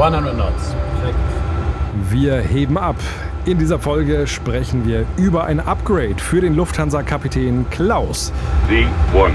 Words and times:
100 0.00 0.32
knots. 0.32 0.74
Wir 2.08 2.38
heben 2.38 2.78
ab. 2.78 2.94
In 3.46 3.58
dieser 3.58 3.80
Folge 3.80 4.28
sprechen 4.28 4.86
wir 4.86 5.04
über 5.16 5.44
ein 5.44 5.58
Upgrade 5.58 6.18
für 6.18 6.40
den 6.40 6.54
Lufthansa-Kapitän 6.54 7.66
Klaus. 7.70 8.32
V1. 8.68 9.32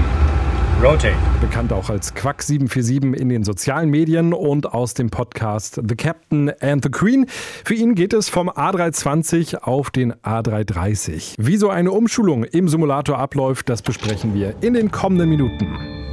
Rotate. 0.82 1.14
Bekannt 1.42 1.70
auch 1.70 1.90
als 1.90 2.14
Quack 2.14 2.42
747 2.42 3.20
in 3.20 3.28
den 3.28 3.44
sozialen 3.44 3.90
Medien 3.90 4.32
und 4.32 4.72
aus 4.72 4.94
dem 4.94 5.10
Podcast 5.10 5.82
The 5.86 5.96
Captain 5.96 6.50
and 6.60 6.82
the 6.82 6.90
Queen. 6.90 7.26
Für 7.28 7.74
ihn 7.74 7.94
geht 7.94 8.14
es 8.14 8.30
vom 8.30 8.48
A320 8.48 9.58
auf 9.58 9.90
den 9.90 10.14
A330. 10.14 11.34
Wie 11.36 11.58
so 11.58 11.68
eine 11.68 11.92
Umschulung 11.92 12.44
im 12.44 12.68
Simulator 12.68 13.18
abläuft, 13.18 13.68
das 13.68 13.82
besprechen 13.82 14.34
wir 14.34 14.54
in 14.62 14.72
den 14.72 14.90
kommenden 14.90 15.28
Minuten. 15.28 16.03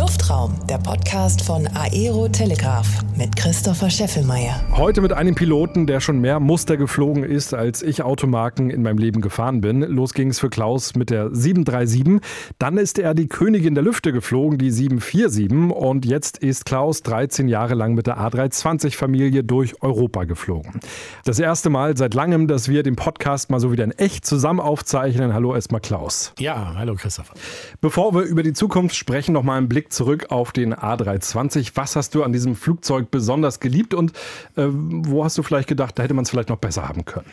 Luftraum, 0.00 0.54
der 0.66 0.78
Podcast 0.78 1.42
von 1.42 1.66
Aero 1.74 2.26
Telegraph 2.26 2.88
mit 3.18 3.36
Christopher 3.36 3.90
Scheffelmeier. 3.90 4.64
Heute 4.72 5.02
mit 5.02 5.12
einem 5.12 5.34
Piloten, 5.34 5.86
der 5.86 6.00
schon 6.00 6.20
mehr 6.20 6.40
Muster 6.40 6.78
geflogen 6.78 7.22
ist, 7.22 7.52
als 7.52 7.82
ich 7.82 8.02
Automarken 8.02 8.70
in 8.70 8.82
meinem 8.82 8.96
Leben 8.96 9.20
gefahren 9.20 9.60
bin. 9.60 9.82
Los 9.82 10.14
ging 10.14 10.30
es 10.30 10.40
für 10.40 10.48
Klaus 10.48 10.94
mit 10.94 11.10
der 11.10 11.28
737. 11.34 12.18
Dann 12.58 12.78
ist 12.78 12.98
er 12.98 13.12
die 13.12 13.28
Königin 13.28 13.74
der 13.74 13.84
Lüfte 13.84 14.10
geflogen, 14.10 14.56
die 14.56 14.70
747. 14.70 15.70
Und 15.70 16.06
jetzt 16.06 16.38
ist 16.38 16.64
Klaus 16.64 17.02
13 17.02 17.46
Jahre 17.48 17.74
lang 17.74 17.92
mit 17.92 18.06
der 18.06 18.16
A320-Familie 18.20 19.44
durch 19.44 19.82
Europa 19.82 20.24
geflogen. 20.24 20.80
Das 21.26 21.38
erste 21.38 21.68
Mal 21.68 21.98
seit 21.98 22.14
langem, 22.14 22.48
dass 22.48 22.70
wir 22.70 22.82
den 22.82 22.96
Podcast 22.96 23.50
mal 23.50 23.60
so 23.60 23.70
wieder 23.70 23.84
in 23.84 23.92
echt 23.92 24.24
zusammen 24.24 24.60
aufzeichnen. 24.60 25.34
Hallo 25.34 25.54
erstmal 25.54 25.82
Klaus. 25.82 26.32
Ja, 26.38 26.72
hallo 26.74 26.94
Christopher. 26.94 27.34
Bevor 27.82 28.14
wir 28.14 28.22
über 28.22 28.42
die 28.42 28.54
Zukunft 28.54 28.96
sprechen, 28.96 29.34
noch 29.34 29.42
mal 29.42 29.58
einen 29.58 29.68
Blick 29.68 29.89
zurück 29.90 30.30
auf 30.30 30.52
den 30.52 30.74
A320. 30.74 31.72
Was 31.74 31.96
hast 31.96 32.14
du 32.14 32.22
an 32.22 32.32
diesem 32.32 32.56
Flugzeug 32.56 33.10
besonders 33.10 33.60
geliebt 33.60 33.94
und 33.94 34.12
äh, 34.56 34.66
wo 34.66 35.24
hast 35.24 35.36
du 35.38 35.42
vielleicht 35.42 35.68
gedacht, 35.68 35.98
da 35.98 36.02
hätte 36.02 36.14
man 36.14 36.22
es 36.22 36.30
vielleicht 36.30 36.48
noch 36.48 36.58
besser 36.58 36.88
haben 36.88 37.04
können? 37.04 37.26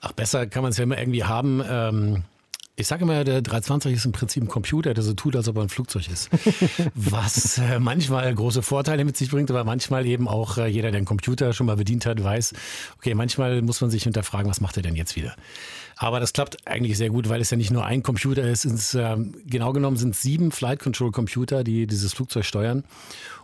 Ach, 0.00 0.12
besser 0.12 0.46
kann 0.46 0.62
man 0.62 0.70
es 0.70 0.78
ja 0.78 0.84
immer 0.84 0.98
irgendwie 0.98 1.24
haben. 1.24 1.62
Ähm 1.68 2.22
ich 2.78 2.86
sage 2.86 3.02
immer, 3.02 3.24
der 3.24 3.42
320 3.42 3.92
ist 3.92 4.04
im 4.04 4.12
Prinzip 4.12 4.44
ein 4.44 4.48
Computer, 4.48 4.94
der 4.94 5.02
so 5.02 5.12
tut, 5.12 5.34
als 5.34 5.48
ob 5.48 5.56
er 5.56 5.62
ein 5.62 5.68
Flugzeug 5.68 6.08
ist. 6.08 6.30
Was 6.94 7.58
äh, 7.58 7.80
manchmal 7.80 8.32
große 8.32 8.62
Vorteile 8.62 9.04
mit 9.04 9.16
sich 9.16 9.30
bringt, 9.30 9.50
aber 9.50 9.64
manchmal 9.64 10.06
eben 10.06 10.28
auch 10.28 10.58
äh, 10.58 10.68
jeder, 10.68 10.92
der 10.92 10.98
einen 10.98 11.04
Computer 11.04 11.52
schon 11.52 11.66
mal 11.66 11.74
bedient 11.74 12.06
hat, 12.06 12.22
weiß, 12.22 12.54
okay, 12.96 13.14
manchmal 13.14 13.62
muss 13.62 13.80
man 13.80 13.90
sich 13.90 14.04
hinterfragen, 14.04 14.48
was 14.48 14.60
macht 14.60 14.76
er 14.76 14.84
denn 14.84 14.94
jetzt 14.94 15.16
wieder? 15.16 15.34
Aber 15.96 16.20
das 16.20 16.32
klappt 16.32 16.68
eigentlich 16.68 16.96
sehr 16.96 17.10
gut, 17.10 17.28
weil 17.28 17.40
es 17.40 17.50
ja 17.50 17.56
nicht 17.56 17.72
nur 17.72 17.84
ein 17.84 18.04
Computer 18.04 18.48
ist. 18.48 18.64
Ins, 18.64 18.94
äh, 18.94 19.16
genau 19.44 19.72
genommen 19.72 19.96
sind 19.96 20.14
es 20.14 20.22
sieben 20.22 20.52
Flight 20.52 20.78
Control 20.78 21.10
Computer, 21.10 21.64
die 21.64 21.88
dieses 21.88 22.12
Flugzeug 22.12 22.44
steuern. 22.44 22.84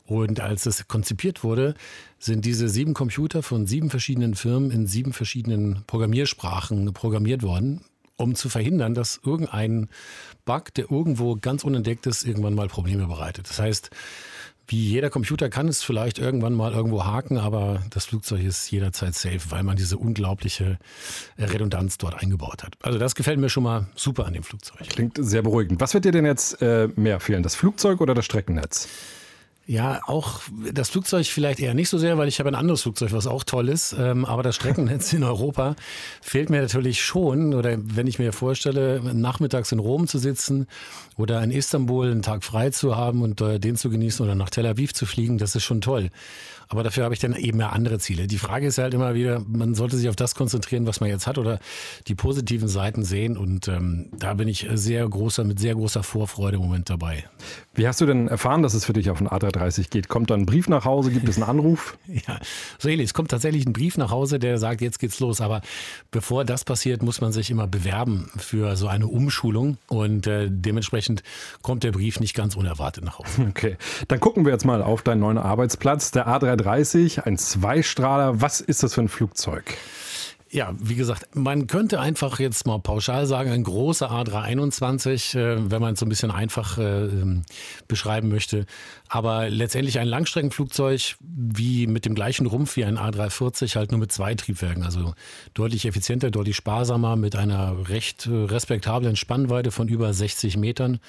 Und 0.07 0.39
als 0.39 0.65
es 0.67 0.87
konzipiert 0.87 1.43
wurde, 1.43 1.75
sind 2.21 2.45
diese 2.45 2.69
sieben 2.69 2.95
Computer 2.95 3.43
von 3.43 3.67
sieben 3.67 3.91
verschiedenen 3.91 4.37
Firmen 4.37 4.71
in 4.71 4.87
sieben 4.87 5.13
verschiedenen 5.13 5.83
Programmiersprachen 5.89 6.93
programmiert 6.93 7.43
worden, 7.43 7.81
um 8.17 8.35
zu 8.35 8.49
verhindern, 8.49 8.95
dass 8.95 9.21
irgendein 9.25 9.89
Bug, 10.45 10.73
der 10.75 10.91
irgendwo 10.91 11.37
ganz 11.37 11.65
unentdeckt 11.65 12.07
ist, 12.07 12.25
irgendwann 12.25 12.55
mal 12.55 12.69
Probleme 12.69 13.07
bereitet. 13.07 13.49
Das 13.49 13.59
heißt, 13.59 13.91
wie 14.67 14.89
jeder 14.89 15.11
Computer 15.11 15.51
kann 15.51 15.69
es 15.69 15.83
vielleicht 15.83 16.19
irgendwann 16.19 16.55
mal 16.55 16.73
irgendwo 16.73 17.05
haken, 17.05 17.37
aber 17.37 17.83
das 17.91 18.07
Flugzeug 18.07 18.43
ist 18.43 18.71
jederzeit 18.71 19.15
safe, 19.15 19.51
weil 19.51 19.63
man 19.63 19.77
diese 19.77 19.99
unglaubliche 19.99 20.79
Redundanz 21.39 21.99
dort 21.99 22.15
eingebaut 22.23 22.63
hat. 22.63 22.75
Also 22.81 22.99
das 22.99 23.15
gefällt 23.15 23.39
mir 23.39 23.51
schon 23.51 23.65
mal 23.65 23.89
super 23.95 24.27
an 24.27 24.33
dem 24.33 24.43
Flugzeug. 24.43 24.79
Klingt 24.89 25.19
sehr 25.21 25.43
beruhigend. 25.43 25.81
Was 25.81 25.93
wird 25.93 26.07
dir 26.07 26.13
denn 26.13 26.25
jetzt 26.25 26.63
äh, 26.63 26.89
mehr 26.97 27.21
fehlen, 27.21 27.43
das 27.43 27.55
Flugzeug 27.55 28.01
oder 28.01 28.15
das 28.15 28.25
Streckennetz? 28.25 28.89
Ja, 29.67 30.03
auch 30.07 30.43
das 30.73 30.91
Flugzeug 30.91 31.27
vielleicht 31.27 31.59
eher 31.59 31.73
nicht 31.73 31.89
so 31.89 31.97
sehr, 31.97 32.19
weil 32.19 32.29
ich 32.29 32.39
habe 32.39 32.51
ein 32.51 32.55
anderes 32.55 32.83
Flugzeug, 32.83 33.13
was 33.13 33.27
auch 33.27 33.45
toll 33.45 33.71
ist. 33.71 33.97
Ähm, 33.99 34.27
aber 34.27 34.43
das 34.43 34.57
Streckennetz 34.57 35.13
in 35.15 35.25
Europa 35.25 35.75
fehlt 36.21 36.51
mir 36.51 36.61
natürlich 36.61 37.03
schon. 37.03 37.55
Oder 37.55 37.79
wenn 37.79 38.07
ich 38.07 38.19
mir 38.19 38.35
vorstelle, 38.35 39.01
nachmittags 39.15 39.73
in 39.73 39.79
Rom 39.79 40.07
zu 40.07 40.19
sitzen 40.19 40.67
oder 41.17 41.43
in 41.43 41.51
Istanbul 41.51 42.11
einen 42.11 42.21
Tag 42.21 42.45
frei 42.45 42.71
zu 42.71 42.97
haben 42.97 43.23
und 43.23 43.41
äh, 43.41 43.59
den 43.59 43.77
zu 43.77 43.89
genießen 43.89 44.23
oder 44.23 44.35
nach 44.35 44.51
Tel 44.51 44.67
Aviv 44.67 44.93
zu 44.93 45.07
fliegen, 45.07 45.39
das 45.39 45.57
ist 45.57 45.65
schon 45.65 45.81
toll. 45.81 46.11
Aber 46.75 46.83
dafür 46.83 47.05
habe 47.05 47.15
ich 47.15 47.21
dann 47.21 47.37
eben 47.37 47.59
mehr 47.59 47.73
andere 47.73 48.01
Ziele. 48.01 48.27
Die 48.27 48.37
Frage 48.37 48.67
ist 48.67 48.79
halt 48.79 48.95
immer 48.95 49.15
wieder, 49.15 49.41
man 49.47 49.77
sollte 49.77 49.97
sich 49.97 50.09
auf 50.09 50.17
das 50.17 50.35
konzentrieren, 50.35 50.89
was 50.89 50.99
man 50.99 51.09
jetzt 51.09 51.29
hat 51.29 51.39
oder 51.39 51.61
die 52.09 52.17
positiven 52.17 52.67
Seiten 52.67 53.05
sehen. 53.05 53.37
Und 53.37 53.69
ähm, 53.69 54.07
da 54.19 54.35
bin 54.35 54.49
ich 54.49 54.67
sehr 54.73 55.09
großer, 55.09 55.45
mit 55.45 55.61
sehr 55.61 55.77
großer 55.77 56.03
Vorfreude 56.03 56.57
im 56.57 56.63
Moment 56.63 56.91
dabei. 56.91 57.27
Wie 57.75 57.87
hast 57.87 58.01
du 58.01 58.07
denn 58.07 58.27
erfahren, 58.27 58.65
dass 58.65 58.75
es 58.75 58.85
für 58.85 58.93
dich 58.93 59.09
auf 59.09 59.19
den 59.19 59.29
A330 59.29 59.89
geht? 59.89 60.09
Kommt 60.09 60.31
da 60.31 60.35
ein 60.35 60.47
Brief 60.47 60.69
nach 60.69 60.85
Hause? 60.85 61.13
Gibt 61.13 61.29
es 61.29 61.37
einen 61.37 61.49
Anruf? 61.49 61.97
ja, 62.09 62.41
so 62.79 62.89
ähnlich. 62.89 63.07
Es 63.07 63.15
kommt 63.15 63.31
tatsächlich 63.31 63.67
ein 63.67 63.73
Brief 63.73 63.97
nach 63.97 64.11
Hause, 64.11 64.41
der 64.41 64.59
sagt, 64.59 64.81
jetzt 64.81 64.99
geht's 64.99 65.21
los. 65.21 65.41
Aber 65.41 65.61
bevor 66.11 66.45
das 66.45 66.65
passiert, 66.65 67.05
muss 67.05 67.21
man 67.21 67.31
sich 67.31 67.53
immer 67.53 67.69
bewerben 67.69 68.33
für 68.37 68.75
so 68.75 68.89
eine 68.89 69.07
Umschulung. 69.07 69.79
Und 69.87 70.27
äh, 70.27 70.49
dementsprechend 70.51 71.23
kommt 71.63 71.85
der 71.85 71.93
Brief 71.93 72.19
nicht 72.19 72.35
ganz 72.35 72.57
unerwartet 72.57 73.05
nach 73.05 73.21
Hause. 73.21 73.45
Okay, 73.55 73.77
dann 74.09 74.19
gucken 74.19 74.45
wir 74.45 74.53
jetzt 74.53 74.65
mal 74.65 74.83
auf 74.83 75.03
deinen 75.03 75.21
neuen 75.21 75.39
Arbeitsplatz. 75.39 76.11
Der 76.11 76.27
A330, 76.27 76.64
ein 76.67 77.39
Zweistrahler. 77.39 78.41
Was 78.41 78.61
ist 78.61 78.83
das 78.83 78.95
für 78.95 79.03
ein 79.03 79.09
Flugzeug? 79.09 79.77
Ja, 80.55 80.73
wie 80.79 80.95
gesagt, 80.95 81.35
man 81.35 81.67
könnte 81.67 81.99
einfach 81.99 82.39
jetzt 82.39 82.65
mal 82.65 82.79
pauschal 82.79 83.27
sagen, 83.27 83.51
ein 83.51 83.65
großer 83.65 84.09
A321, 84.09 85.37
äh, 85.37 85.69
wenn 85.69 85.83
man 85.83 85.95
es 85.95 85.99
so 85.99 86.07
ein 86.07 86.09
bisschen 86.09 86.31
einfach 86.31 86.79
äh, 86.79 87.07
ähm, 87.07 87.43
beschreiben 87.89 88.29
möchte. 88.29 88.65
Aber 89.09 89.51
letztendlich 89.51 89.99
ein 89.99 90.07
Langstreckenflugzeug 90.07 91.17
wie 91.19 91.89
mit 91.89 92.05
dem 92.05 92.15
gleichen 92.15 92.47
Rumpf 92.47 92.77
wie 92.77 92.85
ein 92.85 92.99
A340, 92.99 93.75
halt 93.75 93.91
nur 93.91 93.99
mit 93.99 94.13
zwei 94.13 94.37
Triebwerken. 94.37 94.85
Also 94.85 95.15
deutlich 95.55 95.87
effizienter, 95.87 96.31
deutlich 96.31 96.55
sparsamer, 96.55 97.17
mit 97.17 97.35
einer 97.35 97.89
recht 97.89 98.27
äh, 98.27 98.31
respektablen 98.31 99.17
Spannweite 99.17 99.73
von 99.73 99.89
über 99.89 100.15
60 100.15 100.57
Metern. 100.57 101.01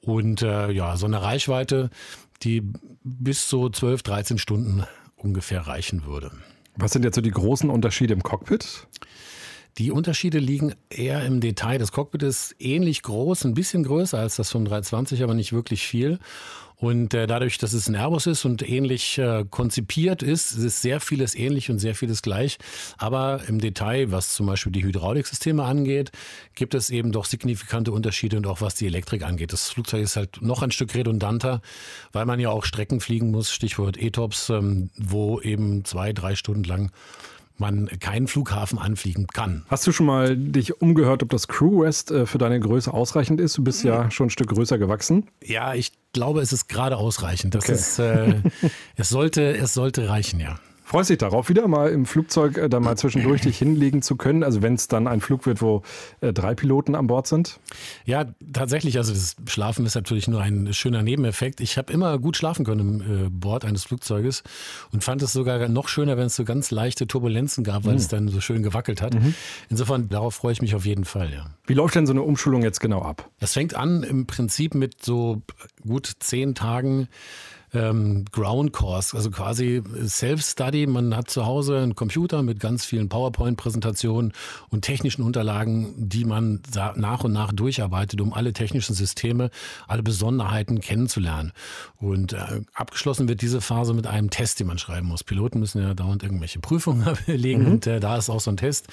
Und 0.00 0.42
äh, 0.42 0.70
ja, 0.70 0.96
so 0.96 1.06
eine 1.06 1.20
Reichweite, 1.20 1.90
die 2.38 2.62
bis 3.02 3.48
so 3.48 3.68
12, 3.68 4.02
13 4.02 4.38
Stunden 4.38 4.84
ungefähr 5.16 5.66
reichen 5.66 6.04
würde. 6.04 6.30
Was 6.76 6.92
sind 6.92 7.04
jetzt 7.04 7.14
so 7.14 7.20
die 7.20 7.30
großen 7.30 7.70
Unterschiede 7.70 8.12
im 8.12 8.22
Cockpit? 8.22 8.86
Die 9.78 9.90
Unterschiede 9.90 10.38
liegen 10.38 10.74
eher 10.88 11.24
im 11.26 11.40
Detail. 11.40 11.76
Das 11.76 11.92
Cockpit 11.92 12.22
ist 12.22 12.54
ähnlich 12.58 13.02
groß, 13.02 13.44
ein 13.44 13.52
bisschen 13.52 13.82
größer 13.82 14.18
als 14.18 14.36
das 14.36 14.50
vom 14.50 14.64
320, 14.64 15.22
aber 15.22 15.34
nicht 15.34 15.52
wirklich 15.52 15.86
viel. 15.86 16.18
Und 16.76 17.14
äh, 17.14 17.26
dadurch, 17.26 17.58
dass 17.58 17.72
es 17.72 17.88
ein 17.88 17.94
Airbus 17.94 18.26
ist 18.26 18.44
und 18.44 18.66
ähnlich 18.66 19.16
äh, 19.18 19.44
konzipiert 19.48 20.22
ist, 20.22 20.52
ist 20.52 20.82
sehr 20.82 21.00
vieles 21.00 21.34
ähnlich 21.34 21.70
und 21.70 21.78
sehr 21.78 21.94
vieles 21.94 22.22
gleich. 22.22 22.58
Aber 22.96 23.42
im 23.48 23.60
Detail, 23.60 24.12
was 24.12 24.34
zum 24.34 24.46
Beispiel 24.46 24.72
die 24.72 24.84
Hydrauliksysteme 24.84 25.62
angeht, 25.62 26.10
gibt 26.54 26.74
es 26.74 26.88
eben 26.88 27.12
doch 27.12 27.26
signifikante 27.26 27.92
Unterschiede 27.92 28.36
und 28.38 28.46
auch 28.46 28.60
was 28.60 28.74
die 28.74 28.86
Elektrik 28.86 29.24
angeht. 29.24 29.52
Das 29.52 29.70
Flugzeug 29.70 30.02
ist 30.02 30.16
halt 30.16 30.42
noch 30.42 30.62
ein 30.62 30.70
Stück 30.70 30.94
redundanter, 30.94 31.60
weil 32.12 32.26
man 32.26 32.40
ja 32.40 32.50
auch 32.50 32.64
Strecken 32.64 33.00
fliegen 33.00 33.30
muss, 33.30 33.50
Stichwort 33.50 33.96
ETOPS, 33.96 34.50
ähm, 34.50 34.90
wo 34.96 35.40
eben 35.40 35.84
zwei, 35.84 36.12
drei 36.12 36.34
Stunden 36.34 36.64
lang 36.64 36.90
man 37.60 37.88
keinen 38.00 38.26
Flughafen 38.26 38.78
anfliegen 38.78 39.26
kann. 39.26 39.64
Hast 39.68 39.86
du 39.86 39.92
schon 39.92 40.06
mal 40.06 40.36
dich 40.36 40.80
umgehört, 40.80 41.22
ob 41.22 41.30
das 41.30 41.48
Crew 41.48 41.82
Rest 41.82 42.10
äh, 42.10 42.26
für 42.26 42.38
deine 42.38 42.60
Größe 42.60 42.92
ausreichend 42.92 43.40
ist? 43.40 43.56
Du 43.58 43.64
bist 43.64 43.84
ja 43.84 44.10
schon 44.10 44.26
ein 44.26 44.30
Stück 44.30 44.48
größer 44.48 44.78
gewachsen. 44.78 45.28
Ja, 45.42 45.74
ich 45.74 45.92
glaube, 46.12 46.40
es 46.40 46.52
ist 46.52 46.68
gerade 46.68 46.96
ausreichend. 46.96 47.54
Das 47.54 47.64
okay. 47.64 47.72
ist, 47.72 47.98
äh, 47.98 48.40
es, 48.96 49.08
sollte, 49.08 49.56
es 49.56 49.74
sollte 49.74 50.08
reichen, 50.08 50.40
ja. 50.40 50.56
Freust 50.86 51.10
dich 51.10 51.18
darauf, 51.18 51.48
wieder 51.48 51.66
mal 51.66 51.90
im 51.90 52.06
Flugzeug 52.06 52.58
äh, 52.58 52.68
da 52.68 52.78
mal 52.78 52.96
zwischendurch 52.96 53.40
dich 53.40 53.58
hinlegen 53.58 54.02
zu 54.02 54.14
können? 54.14 54.44
Also 54.44 54.62
wenn 54.62 54.74
es 54.74 54.86
dann 54.86 55.08
ein 55.08 55.20
Flug 55.20 55.44
wird, 55.44 55.60
wo 55.60 55.82
äh, 56.20 56.32
drei 56.32 56.54
Piloten 56.54 56.94
an 56.94 57.08
Bord 57.08 57.26
sind? 57.26 57.58
Ja, 58.04 58.26
tatsächlich. 58.52 58.96
Also 58.96 59.12
das 59.12 59.34
Schlafen 59.48 59.84
ist 59.84 59.96
natürlich 59.96 60.28
nur 60.28 60.40
ein 60.40 60.72
schöner 60.72 61.02
Nebeneffekt. 61.02 61.60
Ich 61.60 61.76
habe 61.76 61.92
immer 61.92 62.20
gut 62.20 62.36
schlafen 62.36 62.64
können 62.64 63.00
im 63.00 63.26
äh, 63.26 63.28
Bord 63.30 63.64
eines 63.64 63.82
Flugzeuges 63.82 64.44
und 64.92 65.02
fand 65.02 65.22
es 65.22 65.32
sogar 65.32 65.68
noch 65.68 65.88
schöner, 65.88 66.16
wenn 66.16 66.26
es 66.26 66.36
so 66.36 66.44
ganz 66.44 66.70
leichte 66.70 67.08
Turbulenzen 67.08 67.64
gab, 67.64 67.84
weil 67.84 67.94
mhm. 67.94 67.98
es 67.98 68.06
dann 68.06 68.28
so 68.28 68.40
schön 68.40 68.62
gewackelt 68.62 69.02
hat. 69.02 69.14
Mhm. 69.14 69.34
Insofern, 69.68 70.08
darauf 70.08 70.36
freue 70.36 70.52
ich 70.52 70.62
mich 70.62 70.76
auf 70.76 70.86
jeden 70.86 71.04
Fall, 71.04 71.32
ja. 71.32 71.46
Wie 71.66 71.74
läuft 71.74 71.96
denn 71.96 72.06
so 72.06 72.12
eine 72.12 72.22
Umschulung 72.22 72.62
jetzt 72.62 72.78
genau 72.78 73.02
ab? 73.02 73.28
Das 73.40 73.54
fängt 73.54 73.74
an 73.74 74.04
im 74.04 74.28
Prinzip 74.28 74.76
mit 74.76 75.04
so 75.04 75.42
gut 75.84 76.12
zehn 76.20 76.54
Tagen 76.54 77.08
ähm, 77.76 78.24
Ground 78.32 78.72
Course, 78.72 79.16
also 79.16 79.30
quasi 79.30 79.82
Self-Study. 80.04 80.86
Man 80.86 81.16
hat 81.16 81.30
zu 81.30 81.46
Hause 81.46 81.78
einen 81.78 81.94
Computer 81.94 82.42
mit 82.42 82.60
ganz 82.60 82.84
vielen 82.84 83.08
PowerPoint-Präsentationen 83.08 84.32
und 84.70 84.82
technischen 84.82 85.22
Unterlagen, 85.22 85.94
die 85.96 86.24
man 86.24 86.60
nach 86.96 87.24
und 87.24 87.32
nach 87.32 87.52
durcharbeitet, 87.52 88.20
um 88.20 88.32
alle 88.32 88.52
technischen 88.52 88.94
Systeme, 88.94 89.50
alle 89.86 90.02
Besonderheiten 90.02 90.80
kennenzulernen. 90.80 91.52
Und 91.98 92.32
äh, 92.32 92.62
abgeschlossen 92.74 93.28
wird 93.28 93.42
diese 93.42 93.60
Phase 93.60 93.94
mit 93.94 94.06
einem 94.06 94.30
Test, 94.30 94.60
den 94.60 94.66
man 94.66 94.78
schreiben 94.78 95.08
muss. 95.08 95.24
Piloten 95.24 95.60
müssen 95.60 95.82
ja 95.82 95.94
dauernd 95.94 96.22
irgendwelche 96.22 96.60
Prüfungen 96.60 97.06
legen 97.26 97.64
mhm. 97.64 97.72
und 97.72 97.86
äh, 97.86 98.00
da 98.00 98.16
ist 98.16 98.30
auch 98.30 98.40
so 98.40 98.50
ein 98.50 98.56
Test 98.56 98.88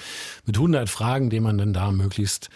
mit 0.46 0.56
100 0.56 0.88
Fragen, 0.88 1.30
den 1.30 1.42
man 1.42 1.58
dann 1.58 1.72
da 1.72 1.90
möglichst 1.90 2.50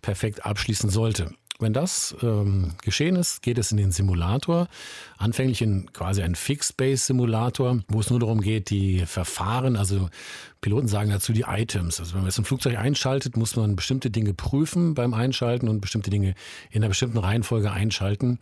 perfekt 0.00 0.46
abschließen 0.46 0.90
sollte. 0.90 1.32
Wenn 1.62 1.72
das 1.72 2.14
ähm, 2.22 2.72
geschehen 2.82 3.16
ist, 3.16 3.42
geht 3.42 3.58
es 3.58 3.70
in 3.70 3.78
den 3.78 3.92
Simulator. 3.92 4.68
Anfänglich 5.16 5.62
in 5.62 5.92
quasi 5.92 6.22
einen 6.22 6.34
Fixed-Base-Simulator, 6.34 7.80
wo 7.88 8.00
es 8.00 8.10
nur 8.10 8.20
darum 8.20 8.40
geht, 8.40 8.70
die 8.70 9.06
Verfahren, 9.06 9.76
also 9.76 10.10
Piloten 10.60 10.88
sagen 10.88 11.10
dazu 11.10 11.32
die 11.32 11.44
Items. 11.46 12.00
Also 12.00 12.14
wenn 12.14 12.20
man 12.20 12.28
jetzt 12.28 12.38
ein 12.38 12.44
Flugzeug 12.44 12.76
einschaltet, 12.78 13.36
muss 13.36 13.56
man 13.56 13.76
bestimmte 13.76 14.10
Dinge 14.10 14.34
prüfen 14.34 14.94
beim 14.94 15.14
Einschalten 15.14 15.68
und 15.68 15.80
bestimmte 15.80 16.10
Dinge 16.10 16.34
in 16.70 16.82
einer 16.82 16.88
bestimmten 16.88 17.18
Reihenfolge 17.18 17.70
einschalten. 17.70 18.38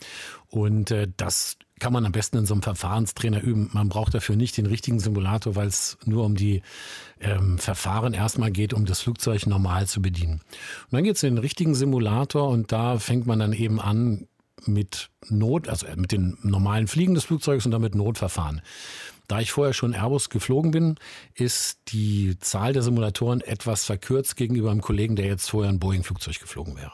Und 0.49 0.91
äh, 0.91 1.09
das 1.17 1.57
kann 1.81 1.93
man 1.93 2.07
am 2.07 2.13
besten 2.13 2.39
in 2.39 2.47
so 2.47 2.55
einem 2.55 2.63
Verfahrenstrainer 2.63 3.43
üben. 3.43 3.71
Man 3.73 3.89
braucht 3.89 4.15
dafür 4.15 4.37
nicht 4.37 4.57
den 4.57 4.67
richtigen 4.67 5.01
Simulator, 5.01 5.57
weil 5.57 5.67
es 5.67 5.99
nur 6.05 6.25
um 6.25 6.37
die 6.37 6.63
ähm, 7.21 7.59
Verfahren 7.59 8.15
erstmal 8.15 8.53
geht, 8.53 8.73
um 8.73 8.87
das 8.87 9.01
Flugzeug 9.01 9.47
normal 9.47 9.87
zu 9.87 10.01
bedienen. 10.01 10.35
Und 10.35 10.93
dann 10.93 11.05
geht 11.05 11.17
es 11.17 11.23
in 11.23 11.35
den 11.35 11.43
richtigen 11.43 11.75
Simulator 11.75 12.49
und 12.49 12.71
da 12.71 12.99
fängt 12.99 13.27
man 13.27 13.41
dann 13.41 13.53
eben 13.53 13.81
an 13.81 14.29
mit 14.67 15.11
Not, 15.29 15.69
also 15.69 15.87
mit 15.97 16.13
den 16.13 16.37
normalen 16.43 16.87
Fliegen 16.87 17.15
des 17.15 17.25
Flugzeugs 17.25 17.65
und 17.65 17.73
damit 17.73 17.95
Notverfahren. 17.95 18.61
Da 19.27 19.41
ich 19.41 19.53
vorher 19.53 19.73
schon 19.73 19.95
Airbus 19.95 20.29
geflogen 20.29 20.73
bin, 20.73 20.97
ist 21.35 21.79
die 21.89 22.37
Zahl 22.41 22.73
der 22.73 22.83
Simulatoren 22.83 23.41
etwas 23.41 23.85
verkürzt 23.85 24.37
gegenüber 24.37 24.71
einem 24.71 24.81
Kollegen, 24.83 25.15
der 25.15 25.27
jetzt 25.27 25.51
vorher 25.51 25.71
ein 25.71 25.79
Boeing-Flugzeug 25.79 26.41
geflogen 26.41 26.77
wäre. 26.77 26.93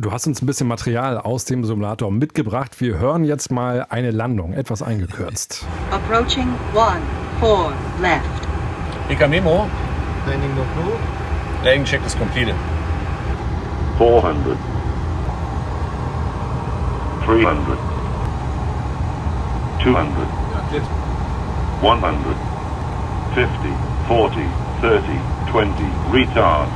Du 0.00 0.12
hast 0.12 0.28
uns 0.28 0.40
ein 0.40 0.46
bisschen 0.46 0.68
Material 0.68 1.18
aus 1.18 1.44
dem 1.44 1.64
Simulator 1.64 2.12
mitgebracht. 2.12 2.80
Wir 2.80 3.00
hören 3.00 3.24
jetzt 3.24 3.50
mal 3.50 3.84
eine 3.88 4.12
Landung, 4.12 4.52
etwas 4.52 4.80
eingekürzt. 4.80 5.66
Approaching 5.90 6.46
one, 6.72 7.00
four, 7.40 7.72
left. 8.00 8.22
Ika 9.10 9.26
Memo, 9.26 9.66
Landing 10.24 10.54
no 10.54 10.62
crew. 10.74 10.94
landing 11.64 11.84
check 11.84 12.00
is 12.06 12.16
completed. 12.16 12.54
400, 13.98 14.56
300, 17.26 17.76
200, 19.82 20.28
100, 21.82 22.36
50, 23.34 23.50
40, 24.06 24.46
30, 24.80 25.02
20, 25.50 25.84
retard. 26.12 26.68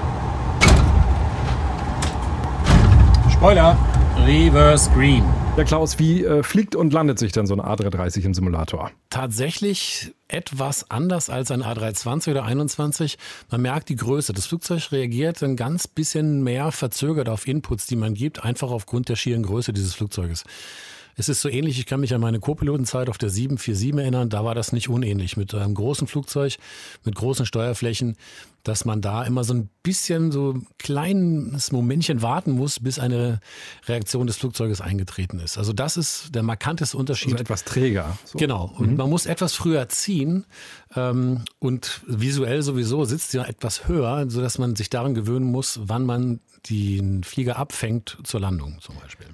Spoiler, 3.42 3.76
reverse 4.24 4.88
green. 4.92 5.24
Ja, 5.56 5.64
Klaus, 5.64 5.98
wie 5.98 6.22
äh, 6.22 6.44
fliegt 6.44 6.76
und 6.76 6.92
landet 6.92 7.18
sich 7.18 7.32
denn 7.32 7.44
so 7.44 7.54
ein 7.54 7.60
A330 7.60 8.24
im 8.24 8.34
Simulator? 8.34 8.92
Tatsächlich 9.10 10.14
etwas 10.28 10.88
anders 10.92 11.28
als 11.28 11.50
ein 11.50 11.64
A320 11.64 12.30
oder 12.30 12.44
21. 12.44 13.18
Man 13.50 13.62
merkt 13.62 13.88
die 13.88 13.96
Größe. 13.96 14.32
Das 14.32 14.46
Flugzeug 14.46 14.92
reagiert 14.92 15.42
ein 15.42 15.56
ganz 15.56 15.88
bisschen 15.88 16.44
mehr 16.44 16.70
verzögert 16.70 17.28
auf 17.28 17.48
Inputs, 17.48 17.88
die 17.88 17.96
man 17.96 18.14
gibt, 18.14 18.44
einfach 18.44 18.70
aufgrund 18.70 19.08
der 19.08 19.16
schieren 19.16 19.42
Größe 19.42 19.72
dieses 19.72 19.94
Flugzeuges. 19.94 20.44
Es 21.16 21.28
ist 21.28 21.40
so 21.40 21.48
ähnlich, 21.48 21.78
ich 21.78 21.86
kann 21.86 22.00
mich 22.00 22.14
an 22.14 22.20
meine 22.20 22.40
Co-Pilotenzeit 22.40 23.08
auf 23.08 23.18
der 23.18 23.30
747 23.30 23.98
erinnern, 23.98 24.28
da 24.28 24.44
war 24.44 24.54
das 24.54 24.72
nicht 24.72 24.88
unähnlich 24.88 25.36
mit 25.36 25.54
einem 25.54 25.74
großen 25.74 26.06
Flugzeug, 26.06 26.56
mit 27.04 27.14
großen 27.14 27.46
Steuerflächen, 27.46 28.16
dass 28.62 28.84
man 28.84 29.00
da 29.00 29.24
immer 29.24 29.44
so 29.44 29.54
ein 29.54 29.68
bisschen 29.82 30.30
so 30.30 30.52
ein 30.52 30.66
kleines 30.78 31.72
Momentchen 31.72 32.22
warten 32.22 32.52
muss, 32.52 32.80
bis 32.80 32.98
eine 32.98 33.40
Reaktion 33.86 34.26
des 34.26 34.36
Flugzeuges 34.36 34.80
eingetreten 34.80 35.40
ist. 35.40 35.58
Also 35.58 35.72
das 35.72 35.96
ist 35.96 36.34
der 36.34 36.42
markanteste 36.42 36.96
Unterschied. 36.96 37.32
Also 37.32 37.42
etwas 37.42 37.64
träger. 37.64 38.18
So. 38.24 38.38
Genau. 38.38 38.72
Und 38.78 38.96
man 38.96 39.10
muss 39.10 39.26
etwas 39.26 39.54
früher 39.54 39.88
ziehen 39.88 40.46
ähm, 40.94 41.44
und 41.58 42.02
visuell 42.06 42.62
sowieso 42.62 43.04
sitzt 43.04 43.34
ja 43.34 43.44
etwas 43.44 43.88
höher, 43.88 44.30
sodass 44.30 44.58
man 44.58 44.76
sich 44.76 44.90
daran 44.90 45.14
gewöhnen 45.14 45.50
muss, 45.50 45.80
wann 45.82 46.06
man 46.06 46.40
den 46.70 47.24
Flieger 47.24 47.56
abfängt 47.56 48.18
zur 48.22 48.40
Landung 48.40 48.78
zum 48.80 48.94
Beispiel. 48.96 49.26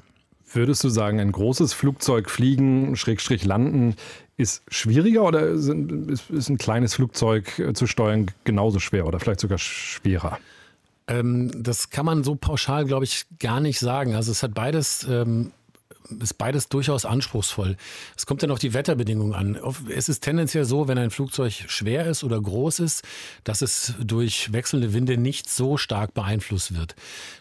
Würdest 0.53 0.83
du 0.85 0.89
sagen, 0.89 1.21
ein 1.21 1.33
großes 1.33 1.73
Flugzeug 1.73 2.31
fliegen, 2.31 2.97
Schrägstrich 2.97 3.45
landen, 3.45 3.97
ist 4.37 4.63
schwieriger 4.69 5.25
oder 5.25 5.47
ist 5.49 5.69
ein 5.69 6.59
kleines 6.59 6.95
Flugzeug 6.95 7.59
äh, 7.59 7.73
zu 7.73 7.87
steuern 7.87 8.31
genauso 8.45 8.79
schwer 8.79 9.07
oder 9.07 9.19
vielleicht 9.21 9.41
sogar 9.41 9.59
schwerer? 9.59 10.39
Ähm, 11.09 11.51
das 11.55 11.91
kann 11.91 12.07
man 12.07 12.23
so 12.23 12.37
pauschal, 12.37 12.85
glaube 12.85 13.05
ich, 13.05 13.27
gar 13.41 13.61
nicht 13.61 13.81
sagen. 13.81 14.15
Also 14.15 14.31
es 14.31 14.43
hat 14.43 14.55
beides. 14.55 15.07
Ähm 15.09 15.53
ist 16.21 16.39
beides 16.39 16.69
durchaus 16.69 17.05
anspruchsvoll. 17.05 17.77
Es 18.17 18.25
kommt 18.25 18.43
dann 18.43 18.51
auf 18.51 18.59
die 18.59 18.73
Wetterbedingungen 18.73 19.35
an. 19.35 19.61
Es 19.95 20.09
ist 20.09 20.21
tendenziell 20.21 20.65
so, 20.65 20.89
wenn 20.89 20.97
ein 20.97 21.11
Flugzeug 21.11 21.53
schwer 21.69 22.07
ist 22.07 22.25
oder 22.25 22.41
groß 22.41 22.81
ist, 22.81 23.05
dass 23.45 23.63
es 23.63 23.95
durch 24.03 24.53
wechselnde 24.53 24.95
Winde 24.95 25.19
nicht 25.19 25.51
so 25.51 25.77
stark 25.77 26.15
beeinflusst 26.15 26.75
wird. 26.75 26.95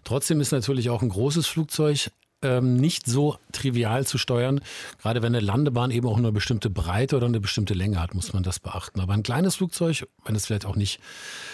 Trotzdem 0.04 0.42
ist 0.42 0.52
natürlich 0.52 0.90
auch 0.90 1.02
ein 1.02 1.10
großes 1.10 1.48
Flugzeug 1.48 2.10
ähm, 2.42 2.76
nicht 2.76 3.08
so 3.08 3.38
trivial 3.52 4.06
zu 4.06 4.18
steuern. 4.18 4.62
Gerade 5.02 5.22
wenn 5.22 5.36
eine 5.36 5.44
Landebahn 5.44 5.92
eben 5.92 6.08
auch 6.08 6.18
eine 6.18 6.32
bestimmte 6.32 6.70
Breite 6.70 7.18
oder 7.18 7.26
eine 7.26 7.40
bestimmte 7.40 7.74
Länge 7.74 8.02
hat, 8.02 8.14
muss 8.14 8.34
man 8.34 8.44
das 8.44 8.60
beachten. 8.60 9.00
Aber 9.00 9.14
ein 9.14 9.24
kleines 9.24 9.56
Flugzeug, 9.56 10.08
wenn 10.26 10.36
es 10.36 10.46
vielleicht 10.46 10.66
auch 10.66 10.76
nicht 10.76 11.00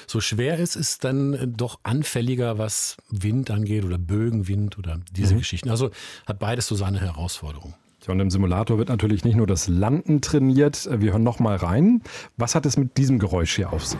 so 0.07 0.19
schwer 0.19 0.57
ist, 0.57 0.75
ist 0.75 1.03
dann 1.03 1.53
doch 1.55 1.79
anfälliger, 1.83 2.57
was 2.57 2.97
Wind 3.09 3.49
angeht 3.51 3.85
oder 3.85 3.97
Bögenwind 3.97 4.77
oder 4.77 4.99
diese 5.11 5.35
mhm. 5.35 5.39
Geschichten. 5.39 5.69
Also 5.69 5.91
hat 6.25 6.39
beides 6.39 6.67
so 6.67 6.75
seine 6.75 6.99
Herausforderungen. 6.99 7.75
Ja, 8.05 8.11
und 8.11 8.19
im 8.19 8.29
Simulator 8.29 8.77
wird 8.77 8.89
natürlich 8.89 9.23
nicht 9.23 9.35
nur 9.35 9.47
das 9.47 9.69
Landen 9.69 10.19
trainiert. 10.19 10.89
Wir 10.91 11.13
hören 11.13 11.23
noch 11.23 11.39
mal 11.39 11.55
rein. 11.55 12.01
Was 12.35 12.53
hat 12.53 12.65
es 12.65 12.75
mit 12.75 12.97
diesem 12.97 13.17
Geräusch 13.17 13.55
hier 13.55 13.71
auf 13.71 13.85
sich? 13.85 13.99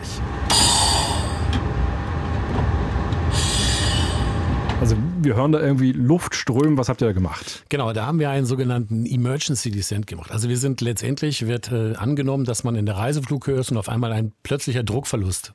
Also 4.80 4.96
wir 5.24 5.36
hören 5.36 5.52
da 5.52 5.60
irgendwie 5.60 5.92
Luft 5.92 6.34
strömen. 6.34 6.78
Was 6.78 6.88
habt 6.88 7.02
ihr 7.02 7.06
da 7.06 7.12
gemacht? 7.12 7.64
Genau, 7.68 7.92
da 7.92 8.06
haben 8.06 8.18
wir 8.18 8.30
einen 8.30 8.46
sogenannten 8.46 9.06
Emergency 9.06 9.70
Descent 9.70 10.06
gemacht. 10.06 10.30
Also 10.30 10.48
wir 10.48 10.58
sind 10.58 10.80
letztendlich, 10.80 11.46
wird 11.46 11.72
äh, 11.72 11.94
angenommen, 11.94 12.44
dass 12.44 12.64
man 12.64 12.76
in 12.76 12.86
der 12.86 12.96
Reiseflughöhe 12.96 13.56
ist 13.56 13.70
und 13.70 13.78
auf 13.78 13.88
einmal 13.88 14.12
ein 14.12 14.32
plötzlicher 14.42 14.82
Druckverlust 14.82 15.54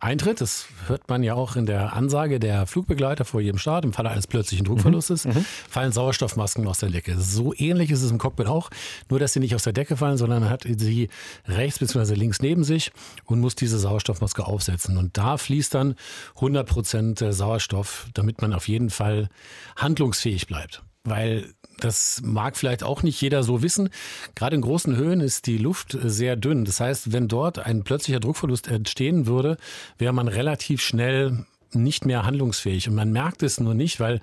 eintritt. 0.00 0.40
Das 0.40 0.66
hört 0.86 1.08
man 1.08 1.22
ja 1.22 1.34
auch 1.34 1.56
in 1.56 1.66
der 1.66 1.92
Ansage 1.92 2.38
der 2.40 2.66
Flugbegleiter 2.66 3.24
vor 3.24 3.40
jedem 3.40 3.58
Start. 3.58 3.84
Im 3.84 3.92
Falle 3.92 4.10
eines 4.10 4.26
plötzlichen 4.26 4.64
Druckverlustes 4.64 5.24
mhm. 5.24 5.32
mhm. 5.32 5.44
fallen 5.68 5.92
Sauerstoffmasken 5.92 6.66
aus 6.66 6.78
der 6.80 6.90
Decke. 6.90 7.18
So 7.18 7.54
ähnlich 7.54 7.90
ist 7.90 8.02
es 8.02 8.10
im 8.10 8.18
Cockpit 8.18 8.46
auch, 8.46 8.70
nur 9.08 9.18
dass 9.18 9.32
sie 9.32 9.40
nicht 9.40 9.54
aus 9.54 9.64
der 9.64 9.72
Decke 9.72 9.96
fallen, 9.96 10.16
sondern 10.16 10.42
man 10.42 10.50
hat 10.50 10.64
sie 10.64 11.08
rechts 11.46 11.78
bzw. 11.78 12.14
links 12.14 12.40
neben 12.40 12.64
sich 12.64 12.92
und 13.24 13.40
muss 13.40 13.54
diese 13.54 13.78
Sauerstoffmaske 13.78 14.46
aufsetzen. 14.46 14.96
Und 14.96 15.16
da 15.16 15.36
fließt 15.36 15.74
dann 15.74 15.94
100 16.36 16.68
Prozent 16.68 17.24
Sauerstoff, 17.28 18.06
damit 18.14 18.42
man 18.42 18.52
auf 18.52 18.68
jeden 18.68 18.90
Fall 18.90 19.28
handlungsfähig 19.76 20.46
bleibt. 20.46 20.82
Weil 21.04 21.54
das 21.80 22.20
mag 22.24 22.56
vielleicht 22.56 22.82
auch 22.82 23.02
nicht 23.02 23.20
jeder 23.20 23.42
so 23.42 23.62
wissen. 23.62 23.90
Gerade 24.34 24.56
in 24.56 24.62
großen 24.62 24.96
Höhen 24.96 25.20
ist 25.20 25.46
die 25.46 25.58
Luft 25.58 25.96
sehr 26.02 26.36
dünn. 26.36 26.64
Das 26.64 26.80
heißt, 26.80 27.12
wenn 27.12 27.28
dort 27.28 27.58
ein 27.58 27.84
plötzlicher 27.84 28.20
Druckverlust 28.20 28.68
entstehen 28.68 29.26
würde, 29.26 29.56
wäre 29.98 30.12
man 30.12 30.28
relativ 30.28 30.82
schnell 30.82 31.44
nicht 31.72 32.06
mehr 32.06 32.24
handlungsfähig. 32.24 32.88
Und 32.88 32.94
man 32.94 33.12
merkt 33.12 33.42
es 33.42 33.60
nur 33.60 33.74
nicht, 33.74 34.00
weil 34.00 34.20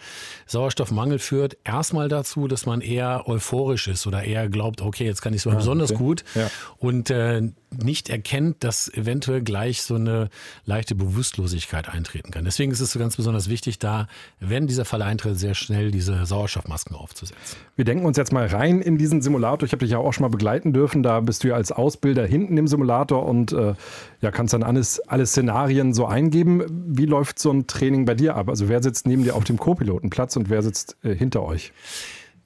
Sauerstoffmangel 0.47 1.19
führt 1.19 1.57
erstmal 1.63 2.09
dazu, 2.09 2.47
dass 2.47 2.65
man 2.65 2.81
eher 2.81 3.27
euphorisch 3.27 3.87
ist 3.87 4.07
oder 4.07 4.23
eher 4.23 4.49
glaubt, 4.49 4.81
okay, 4.81 5.05
jetzt 5.05 5.21
kann 5.21 5.33
ich 5.33 5.41
so 5.41 5.51
ah, 5.51 5.55
besonders 5.55 5.91
okay. 5.91 5.99
gut 5.99 6.23
ja. 6.33 6.49
und 6.77 7.09
äh, 7.09 7.43
nicht 7.83 8.09
erkennt, 8.09 8.63
dass 8.63 8.91
eventuell 8.93 9.41
gleich 9.41 9.81
so 9.81 9.95
eine 9.95 10.29
leichte 10.65 10.95
Bewusstlosigkeit 10.95 11.89
eintreten 11.89 12.31
kann. 12.31 12.45
Deswegen 12.45 12.71
ist 12.71 12.79
es 12.79 12.91
so 12.91 12.99
ganz 12.99 13.15
besonders 13.15 13.49
wichtig, 13.49 13.79
da, 13.79 14.07
wenn 14.39 14.67
dieser 14.67 14.85
Fall 14.85 15.01
eintritt, 15.01 15.37
sehr 15.39 15.53
schnell 15.53 15.91
diese 15.91 16.25
Sauerstoffmasken 16.25 16.95
aufzusetzen. 16.95 17.57
Wir 17.75 17.85
denken 17.85 18.05
uns 18.05 18.17
jetzt 18.17 18.31
mal 18.31 18.45
rein 18.45 18.81
in 18.81 18.97
diesen 18.97 19.21
Simulator. 19.21 19.65
Ich 19.65 19.71
habe 19.71 19.85
dich 19.85 19.91
ja 19.91 19.97
auch 19.97 20.13
schon 20.13 20.23
mal 20.23 20.29
begleiten 20.29 20.73
dürfen. 20.73 21.03
Da 21.03 21.19
bist 21.19 21.43
du 21.43 21.49
ja 21.49 21.55
als 21.55 21.71
Ausbilder 21.71 22.25
hinten 22.25 22.57
im 22.57 22.67
Simulator 22.67 23.25
und 23.25 23.51
äh, 23.51 23.73
ja, 24.21 24.31
kannst 24.31 24.53
dann 24.53 24.63
alles, 24.63 24.99
alle 25.01 25.25
Szenarien 25.25 25.93
so 25.93 26.05
eingeben. 26.05 26.63
Wie 26.87 27.05
läuft 27.05 27.39
so 27.39 27.51
ein 27.51 27.67
Training 27.67 28.05
bei 28.05 28.15
dir 28.15 28.35
ab? 28.35 28.49
Also 28.49 28.69
wer 28.69 28.81
sitzt 28.81 29.07
neben 29.07 29.23
dir 29.23 29.35
auf 29.35 29.43
dem 29.43 29.57
Co-Pilotenplatz 29.57 30.35
und 30.35 30.49
wer 30.49 30.61
sitzt 30.61 30.97
äh, 31.03 31.13
hinter 31.13 31.43
euch? 31.43 31.73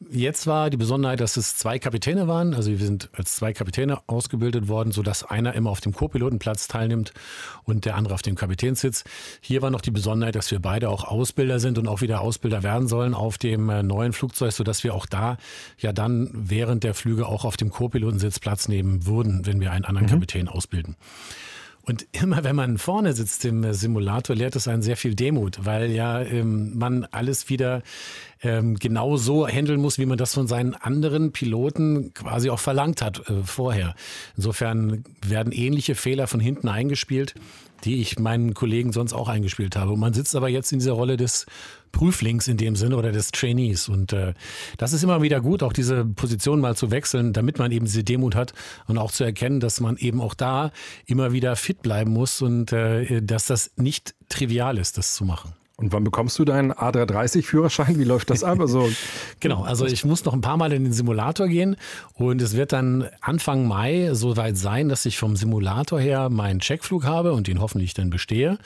Jetzt 0.10 0.48
war 0.48 0.70
die 0.70 0.78
Besonderheit, 0.78 1.20
dass 1.20 1.36
es 1.36 1.58
zwei 1.58 1.78
Kapitäne 1.78 2.28
waren. 2.28 2.54
Also 2.54 2.72
wir 2.72 2.78
sind 2.78 3.10
als 3.12 3.36
zwei 3.36 3.52
Kapitäne 3.52 4.00
ausgebildet 4.08 4.70
worden, 4.70 4.94
sodass 4.94 5.26
einer 5.26 5.54
immer 5.56 5.70
auf 5.72 5.82
dem 5.82 5.92
Co-Pilotenplatz 5.92 6.70
teilnimmt 6.70 7.12
und 7.66 7.84
der 7.84 7.96
andere 7.96 8.14
auf 8.14 8.22
dem 8.22 8.36
Kapitänssitz. 8.36 9.04
Hier 9.42 9.62
war 9.62 9.72
noch 9.72 9.82
die 9.82 9.92
Besonderheit, 9.92 10.36
dass 10.36 10.52
wir 10.52 10.60
beide 10.60 10.90
auch 10.90 11.04
Ausbilder 11.04 11.60
sind 11.60 11.78
und 11.78 11.90
auch 11.90 12.00
wieder 12.00 12.22
Ausbilder 12.22 12.64
werden 12.64 12.88
sollen 12.88 13.14
auf 13.14 13.38
dem 13.38 13.70
äh, 13.70 13.84
neuen 13.84 14.14
Flugzeug, 14.14 14.54
sodass 14.54 14.86
wir 14.86 14.96
auch 14.96 15.06
da 15.06 15.38
ja 15.78 15.92
dann 15.92 16.30
während 16.34 16.86
der 16.86 16.94
Flüge 16.94 17.28
auch 17.28 17.44
auf 17.44 17.58
dem 17.58 17.70
Co-Pilotensitz 17.70 18.40
Platz 18.40 18.70
nehmen 18.70 19.06
würden, 19.06 19.46
wenn 19.46 19.60
wir 19.60 19.72
einen 19.74 19.84
anderen 19.84 20.08
mhm. 20.08 20.12
Kapitän 20.12 20.48
ausbilden. 20.48 20.96
Und 21.90 22.06
immer 22.12 22.44
wenn 22.44 22.56
man 22.56 22.78
vorne 22.78 23.14
sitzt 23.14 23.44
im 23.46 23.74
Simulator, 23.74 24.36
lehrt 24.36 24.56
es 24.56 24.68
einen 24.68 24.84
sehr 24.84 24.96
viel 24.96 25.16
Demut, 25.16 25.66
weil 25.66 25.90
ja 25.90 26.22
ähm, 26.22 26.78
man 26.78 27.06
alles 27.06 27.50
wieder 27.50 27.82
ähm, 28.44 28.76
genau 28.76 29.18
so 29.18 29.48
handeln 29.48 29.82
muss, 29.82 29.98
wie 29.98 30.06
man 30.06 30.20
das 30.20 30.36
von 30.36 30.46
seinen 30.46 30.76
anderen 30.76 31.32
Piloten 31.32 32.14
quasi 32.14 32.52
auch 32.52 32.60
verlangt 32.60 33.02
hat 33.02 33.28
äh, 33.28 33.42
vorher. 33.44 33.96
Insofern 34.38 35.04
werden 35.26 35.52
ähnliche 35.52 35.96
Fehler 35.96 36.28
von 36.28 36.40
hinten 36.40 36.68
eingespielt, 36.68 37.34
die 37.86 38.02
ich 38.02 38.20
meinen 38.20 38.54
Kollegen 38.54 38.92
sonst 38.92 39.14
auch 39.14 39.28
eingespielt 39.28 39.76
habe. 39.76 39.94
Und 39.94 40.00
man 40.00 40.14
sitzt 40.14 40.36
aber 40.36 40.48
jetzt 40.48 40.72
in 40.72 40.78
dieser 40.78 40.92
Rolle 40.92 41.18
des 41.18 41.48
Prüflings 41.92 42.48
in 42.48 42.58
dem 42.58 42.76
Sinne 42.76 42.98
oder 42.98 43.12
des 43.12 43.32
Trainees. 43.32 43.90
Und 43.90 44.14
äh, 44.14 44.34
das 44.78 44.94
ist 44.94 45.04
immer 45.04 45.22
wieder 45.22 45.42
gut, 45.42 45.64
auch 45.64 45.74
diese 45.74 46.06
Position 46.06 46.60
mal 46.60 46.76
zu 46.76 46.92
wechseln, 46.92 47.34
damit 47.34 47.60
man 47.60 47.72
eben 47.72 47.86
diese 47.86 48.04
Demut 48.04 48.36
hat 48.36 48.54
und 48.88 48.98
auch 48.98 49.12
zu 49.12 49.24
erkennen, 49.24 49.60
dass 49.60 49.80
man 49.80 49.98
eben 49.98 50.22
auch 50.22 50.34
da 50.34 50.72
immer 51.06 51.32
wieder 51.32 51.56
fit 51.56 51.82
bleiben 51.82 52.12
muss 52.12 52.42
und 52.42 52.72
äh, 52.72 53.22
dass 53.22 53.46
das 53.46 53.72
nicht 53.76 54.16
trivial 54.30 54.78
ist, 54.78 54.98
das 54.98 55.16
zu 55.16 55.26
machen. 55.26 55.54
Und 55.80 55.94
wann 55.94 56.04
bekommst 56.04 56.38
du 56.38 56.44
deinen 56.44 56.74
A330-Führerschein? 56.74 57.98
Wie 57.98 58.04
läuft 58.04 58.30
das 58.30 58.44
ab? 58.44 58.60
Also, 58.60 58.90
genau, 59.40 59.64
also 59.64 59.86
ich 59.86 60.04
muss 60.04 60.26
noch 60.26 60.34
ein 60.34 60.42
paar 60.42 60.58
Mal 60.58 60.74
in 60.74 60.84
den 60.84 60.92
Simulator 60.92 61.48
gehen 61.48 61.78
und 62.16 62.42
es 62.42 62.58
wird 62.58 62.74
dann 62.74 63.08
Anfang 63.22 63.66
Mai 63.66 64.10
soweit 64.12 64.58
sein, 64.58 64.90
dass 64.90 65.06
ich 65.06 65.18
vom 65.18 65.38
Simulator 65.38 65.98
her 66.02 66.30
meinen 66.30 66.60
Checkflug 66.60 67.06
habe 67.06 67.32
und 67.32 67.48
den 67.48 67.62
hoffentlich 67.62 67.94
dann 67.94 68.10
bestehe. 68.10 68.58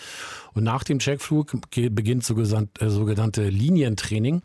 Und 0.53 0.63
nach 0.63 0.83
dem 0.83 0.99
Checkflug 0.99 1.57
beginnt 1.71 2.29
äh, 2.29 2.89
sogenannte 2.89 3.49
Linientraining. 3.49 4.41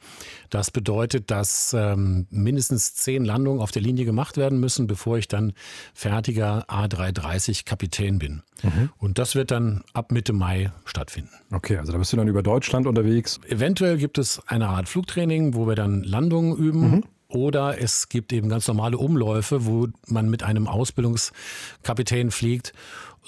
Das 0.50 0.71
bedeutet, 0.71 1.31
dass 1.31 1.75
ähm, 1.77 2.27
mindestens 2.31 2.95
zehn 2.95 3.25
Landungen 3.25 3.61
auf 3.61 3.71
der 3.71 3.83
Linie 3.83 4.05
gemacht 4.05 4.37
werden 4.37 4.61
müssen, 4.61 4.87
bevor 4.87 5.19
ich 5.19 5.29
dann 5.29 5.53
fertiger 5.95 6.65
A330 6.69 7.65
Kapitän 7.65 8.19
bin. 8.19 8.43
Mhm. 8.62 8.91
Und 8.99 9.19
das 9.19 9.35
wird 9.35 9.50
dann 9.50 9.83
ab 9.93 10.12
Mitte 10.12 10.33
Mai 10.33 10.73
stattfinden. 10.85 11.31
Okay, 11.50 11.77
also 11.77 11.93
da 11.93 11.99
bist 11.99 12.12
du 12.12 12.17
dann 12.17 12.29
über 12.29 12.43
Deutschland 12.43 12.87
unterwegs. 12.87 13.41
Eventuell 13.49 13.99
gibt 13.99 14.19
es 14.19 14.41
eine 14.47 14.69
Art 14.69 14.88
Flugtraining, 14.88 15.55
wo 15.55 15.67
wir 15.67 15.75
dann 15.75 16.03
Landungen 16.03 16.57
üben. 16.57 16.91
Mhm. 16.91 17.05
Oder 17.31 17.79
es 17.79 18.09
gibt 18.09 18.33
eben 18.33 18.49
ganz 18.49 18.67
normale 18.69 18.97
Umläufe, 18.97 19.67
wo 19.67 19.88
man 20.07 20.31
mit 20.31 20.43
einem 20.43 20.67
Ausbildungskapitän 20.67 22.31
fliegt 22.31 22.73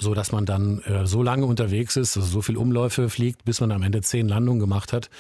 so 0.00 0.14
dass 0.14 0.32
man 0.32 0.46
dann 0.46 0.80
äh, 0.80 1.06
so 1.06 1.22
lange 1.22 1.44
unterwegs 1.44 1.96
ist, 1.96 2.16
also 2.16 2.28
so 2.28 2.42
viel 2.42 2.56
Umläufe 2.56 3.08
fliegt, 3.10 3.44
bis 3.44 3.60
man 3.60 3.70
am 3.70 3.82
Ende 3.82 4.00
zehn 4.00 4.28
Landungen 4.28 4.58
gemacht 4.58 4.92
hat. 4.92 5.10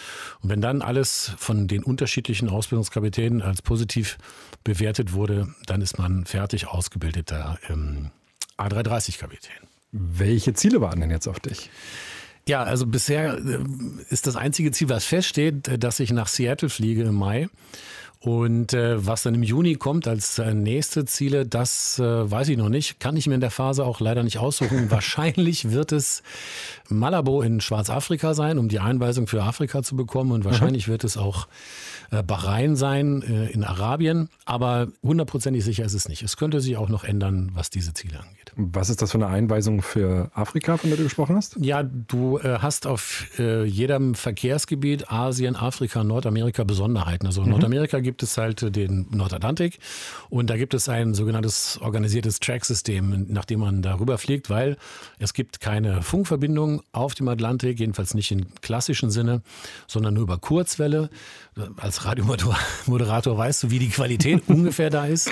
Und 0.42 0.50
wenn 0.50 0.60
dann 0.60 0.82
alles 0.82 1.32
von 1.38 1.68
den 1.68 1.82
unterschiedlichen 1.84 2.48
Ausbildungskapitänen 2.48 3.42
als 3.42 3.62
positiv 3.62 4.18
bewertet 4.64 5.12
wurde, 5.12 5.48
dann 5.66 5.82
ist 5.82 5.98
man 5.98 6.24
fertig 6.24 6.66
ausgebildeter 6.66 7.58
ähm, 7.68 8.10
A330-Kapitän. 8.58 9.56
Welche 9.92 10.54
Ziele 10.54 10.80
warten 10.80 11.00
denn 11.00 11.10
jetzt 11.10 11.28
auf 11.28 11.40
dich? 11.40 11.70
Ja, 12.48 12.62
also 12.62 12.86
bisher 12.86 13.38
äh, 13.38 13.58
ist 14.08 14.26
das 14.26 14.36
einzige 14.36 14.72
Ziel, 14.72 14.88
was 14.88 15.04
feststeht, 15.04 15.68
äh, 15.68 15.78
dass 15.78 16.00
ich 16.00 16.12
nach 16.12 16.28
Seattle 16.28 16.68
fliege 16.68 17.02
im 17.02 17.14
Mai. 17.14 17.48
Und 18.22 18.74
äh, 18.74 19.06
was 19.06 19.22
dann 19.22 19.34
im 19.34 19.42
Juni 19.42 19.76
kommt 19.76 20.06
als 20.06 20.38
äh, 20.38 20.52
nächste 20.52 21.06
Ziele, 21.06 21.46
das 21.46 21.98
äh, 21.98 22.30
weiß 22.30 22.50
ich 22.50 22.58
noch 22.58 22.68
nicht. 22.68 23.00
Kann 23.00 23.16
ich 23.16 23.26
mir 23.26 23.34
in 23.34 23.40
der 23.40 23.50
Phase 23.50 23.82
auch 23.82 23.98
leider 23.98 24.22
nicht 24.22 24.36
aussuchen. 24.36 24.90
Wahrscheinlich 24.90 25.70
wird 25.70 25.90
es 25.90 26.22
Malabo 26.90 27.40
in 27.40 27.62
Schwarzafrika 27.62 28.34
sein, 28.34 28.58
um 28.58 28.68
die 28.68 28.78
Einweisung 28.78 29.26
für 29.26 29.42
Afrika 29.42 29.82
zu 29.82 29.96
bekommen. 29.96 30.32
Und 30.32 30.44
wahrscheinlich 30.44 30.86
mhm. 30.86 30.92
wird 30.92 31.04
es 31.04 31.16
auch 31.16 31.48
Bahrain 32.10 32.76
sein 32.76 33.22
äh, 33.22 33.50
in 33.50 33.64
Arabien. 33.64 34.28
Aber 34.44 34.88
hundertprozentig 35.02 35.64
sicher 35.64 35.84
ist 35.84 35.94
es 35.94 36.08
nicht. 36.08 36.22
Es 36.22 36.36
könnte 36.36 36.60
sich 36.60 36.76
auch 36.76 36.88
noch 36.88 37.04
ändern, 37.04 37.50
was 37.54 37.70
diese 37.70 37.94
Ziele 37.94 38.18
angeht. 38.18 38.52
Was 38.56 38.90
ist 38.90 39.00
das 39.00 39.12
für 39.12 39.18
eine 39.18 39.28
Einweisung 39.28 39.80
für 39.80 40.30
Afrika, 40.34 40.76
von 40.76 40.90
der 40.90 40.96
du 40.96 41.04
gesprochen 41.04 41.36
hast? 41.36 41.56
Ja, 41.60 41.82
du 41.82 42.38
äh, 42.38 42.58
hast 42.58 42.86
auf 42.86 43.26
äh, 43.38 43.64
jedem 43.64 44.14
Verkehrsgebiet 44.14 45.10
Asien, 45.10 45.54
Afrika, 45.54 46.02
Nordamerika 46.02 46.64
Besonderheiten. 46.64 47.26
Also 47.26 47.42
mhm. 47.42 47.50
Nordamerika 47.50 48.00
gibt 48.00 48.22
es 48.22 48.36
halt 48.36 48.74
den 48.74 49.06
Nordatlantik 49.10 49.78
und 50.28 50.50
da 50.50 50.56
gibt 50.56 50.74
es 50.74 50.88
ein 50.88 51.14
sogenanntes 51.14 51.78
organisiertes 51.80 52.40
Tracksystem, 52.40 53.26
nach 53.28 53.44
dem 53.44 53.60
man 53.60 53.82
darüber 53.82 54.18
fliegt, 54.18 54.50
weil 54.50 54.76
es 55.18 55.32
gibt 55.32 55.60
keine 55.60 56.02
Funkverbindung 56.02 56.82
auf 56.92 57.14
dem 57.14 57.28
Atlantik, 57.28 57.78
jedenfalls 57.78 58.14
nicht 58.14 58.32
im 58.32 58.46
klassischen 58.62 59.10
Sinne, 59.10 59.42
sondern 59.86 60.14
nur 60.14 60.24
über 60.24 60.38
Kurzwelle. 60.38 61.10
Als 61.76 61.99
Radiomoderator 62.04 63.36
weißt 63.36 63.64
du, 63.64 63.70
wie 63.70 63.78
die 63.78 63.88
Qualität 63.88 64.42
ungefähr 64.48 64.90
da 64.90 65.06
ist. 65.06 65.30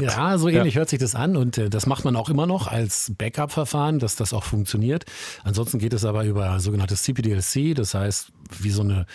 Ja, 0.00 0.38
so 0.38 0.48
ähnlich 0.48 0.74
ja. 0.74 0.78
hört 0.78 0.88
sich 0.88 0.98
das 0.98 1.14
an 1.14 1.36
und 1.36 1.58
äh, 1.58 1.70
das 1.70 1.86
macht 1.86 2.04
man 2.04 2.16
auch 2.16 2.28
immer 2.28 2.46
noch 2.46 2.66
als 2.66 3.12
Backup-Verfahren, 3.16 3.98
dass 3.98 4.16
das 4.16 4.32
auch 4.32 4.44
funktioniert. 4.44 5.04
Ansonsten 5.44 5.78
geht 5.78 5.92
es 5.92 6.04
aber 6.04 6.24
über 6.24 6.60
sogenanntes 6.60 7.02
CPDLC, 7.02 7.74
das 7.74 7.94
heißt 7.94 8.32
wie 8.60 8.70
so 8.70 8.82
eine 8.82 9.06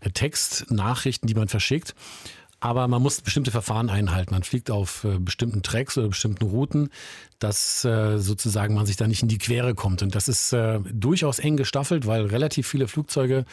äh, 0.00 0.10
Textnachrichten, 0.10 1.26
die 1.26 1.34
man 1.34 1.48
verschickt. 1.48 1.94
Aber 2.60 2.88
man 2.88 3.00
muss 3.00 3.22
bestimmte 3.22 3.50
Verfahren 3.50 3.88
einhalten. 3.88 4.34
Man 4.34 4.42
fliegt 4.42 4.70
auf 4.70 5.04
äh, 5.04 5.18
bestimmten 5.18 5.62
Tracks 5.62 5.96
oder 5.96 6.08
bestimmten 6.08 6.44
Routen, 6.44 6.90
dass 7.38 7.86
äh, 7.86 8.18
sozusagen 8.18 8.74
man 8.74 8.84
sich 8.84 8.96
da 8.96 9.08
nicht 9.08 9.22
in 9.22 9.28
die 9.28 9.38
Quere 9.38 9.74
kommt. 9.74 10.02
Und 10.02 10.14
das 10.14 10.28
ist 10.28 10.52
äh, 10.52 10.78
durchaus 10.92 11.38
eng 11.38 11.56
gestaffelt, 11.56 12.06
weil 12.06 12.26
relativ 12.26 12.68
viele 12.68 12.86
Flugzeuge 12.86 13.46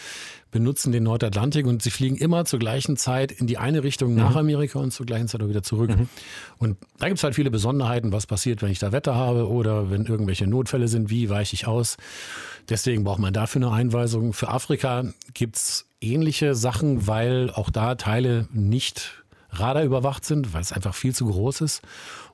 benutzen 0.52 0.92
den 0.92 1.04
Nordatlantik 1.04 1.66
und 1.66 1.82
sie 1.82 1.90
fliegen 1.90 2.18
immer 2.18 2.44
zur 2.44 2.60
gleichen 2.60 2.98
Zeit 2.98 3.32
in 3.32 3.48
die 3.48 3.58
eine 3.58 3.84
Richtung 3.84 4.14
nach 4.14 4.32
mhm. 4.32 4.38
Amerika 4.38 4.80
und 4.80 4.92
zur 4.92 5.06
gleichen 5.06 5.30
Zeit 5.30 5.42
auch 5.42 5.48
wieder 5.50 5.64
zurück. 5.64 5.90
Mhm. 5.90 6.10
Und 6.58 6.78
da 7.00 7.08
gibt 7.08 7.20
es 7.20 7.24
halt 7.24 7.36
viele 7.36 7.50
Besonderheiten, 7.52 8.12
was 8.12 8.28
passiert, 8.28 8.62
wenn 8.62 8.72
ich 8.72 8.80
da 8.80 8.92
Wetter 8.92 9.16
habe 9.16 9.48
oder 9.48 9.90
wenn 9.90 10.06
irgendwelche 10.06 10.48
Notfälle 10.48 10.90
sind, 10.90 11.10
wie 11.10 11.30
weiche 11.30 11.54
ich 11.54 11.66
aus. 11.66 11.96
Deswegen 12.70 13.06
braucht 13.06 13.20
man 13.20 13.34
dafür 13.34 13.62
eine 13.62 13.72
Einweisung. 13.72 14.34
Für 14.34 14.50
Afrika 14.50 15.06
gibt 15.34 15.56
es 15.56 15.87
ähnliche 16.02 16.56
Sachen, 16.56 17.08
weil 17.08 17.52
auch 17.52 17.70
da 17.70 17.96
Teile 17.96 18.48
nicht 18.52 19.24
radarüberwacht 19.50 20.26
sind, 20.26 20.54
weil 20.54 20.62
es 20.62 20.72
einfach 20.72 20.94
viel 20.94 21.16
zu 21.16 21.26
groß 21.26 21.62
ist 21.62 21.82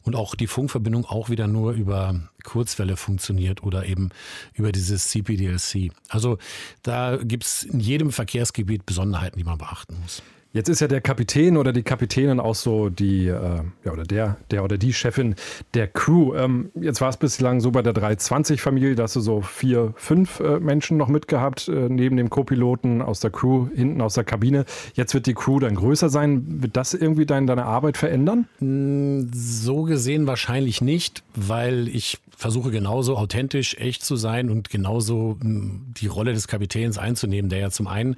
und 0.02 0.16
auch 0.16 0.36
die 0.36 0.48
Funkverbindung 0.48 1.06
auch 1.06 1.30
wieder 1.30 1.48
nur 1.48 1.74
über 1.74 2.20
Kurzwelle 2.44 2.98
funktioniert 2.98 3.64
oder 3.64 3.86
eben 3.86 4.10
über 4.54 4.72
dieses 4.72 5.10
CPDLC. 5.10 5.92
Also 6.10 6.38
da 6.82 7.18
gibt 7.18 7.46
es 7.46 7.64
in 7.64 7.80
jedem 7.80 8.12
Verkehrsgebiet 8.12 8.86
Besonderheiten, 8.86 9.38
die 9.38 9.46
man 9.46 9.58
beachten 9.58 9.98
muss. 10.02 10.22
Jetzt 10.54 10.70
ist 10.70 10.82
ja 10.82 10.88
der 10.88 11.02
Kapitän 11.02 11.58
oder 11.58 11.74
die 11.74 11.82
Kapitänin 11.82 12.40
auch 12.40 12.54
so 12.54 12.90
die, 12.90 13.26
äh, 13.28 13.62
ja, 13.84 13.92
oder 13.92 14.04
der, 14.04 14.38
der 14.52 14.64
oder 14.64 14.78
die 14.78 14.94
Chefin 14.94 15.34
der 15.74 15.88
Crew. 15.88 16.36
Ähm, 16.36 16.70
jetzt 16.80 17.02
war 17.02 17.10
es 17.10 17.18
bislang 17.18 17.60
so 17.60 17.72
bei 17.72 17.82
der 17.82 17.94
320-Familie, 17.96 18.94
dass 18.94 19.14
du 19.14 19.20
so 19.20 19.42
vier, 19.42 19.96
fünf 19.98 20.42
äh, 20.42 20.60
Menschen 20.60 20.96
noch 20.98 21.08
mitgehabt, 21.08 21.70
äh, 21.70 21.90
neben 21.90 22.18
dem 22.18 22.30
Co-Piloten 22.30 23.02
aus 23.02 23.20
der 23.20 23.32
Crew, 23.32 23.66
hinten 23.74 24.00
aus 24.00 24.14
der 24.14 24.26
Kabine. 24.26 24.66
Jetzt 24.94 25.16
wird 25.16 25.26
die 25.26 25.34
Crew 25.34 25.60
dann 25.60 25.74
größer 25.74 26.10
sein. 26.10 26.62
Wird 26.62 26.78
das 26.78 26.94
irgendwie 26.94 27.26
dein, 27.26 27.48
deine 27.48 27.66
Arbeit 27.66 27.98
verändern? 27.98 28.48
Hm, 28.60 29.32
so 29.34 29.82
gesehen 29.82 30.28
wahrscheinlich 30.28 30.82
nicht, 30.82 31.24
weil 31.34 31.88
ich 31.88 32.20
versuche 32.38 32.70
genauso 32.70 33.18
authentisch, 33.18 33.78
echt 33.80 34.04
zu 34.04 34.18
sein 34.18 34.52
und 34.52 34.70
genauso 34.70 35.38
hm, 35.42 35.94
die 35.98 36.08
Rolle 36.08 36.34
des 36.34 36.48
Kapitäns 36.48 37.00
einzunehmen, 37.00 37.50
der 37.50 37.60
ja 37.60 37.70
zum 37.72 37.88
einen 37.88 38.18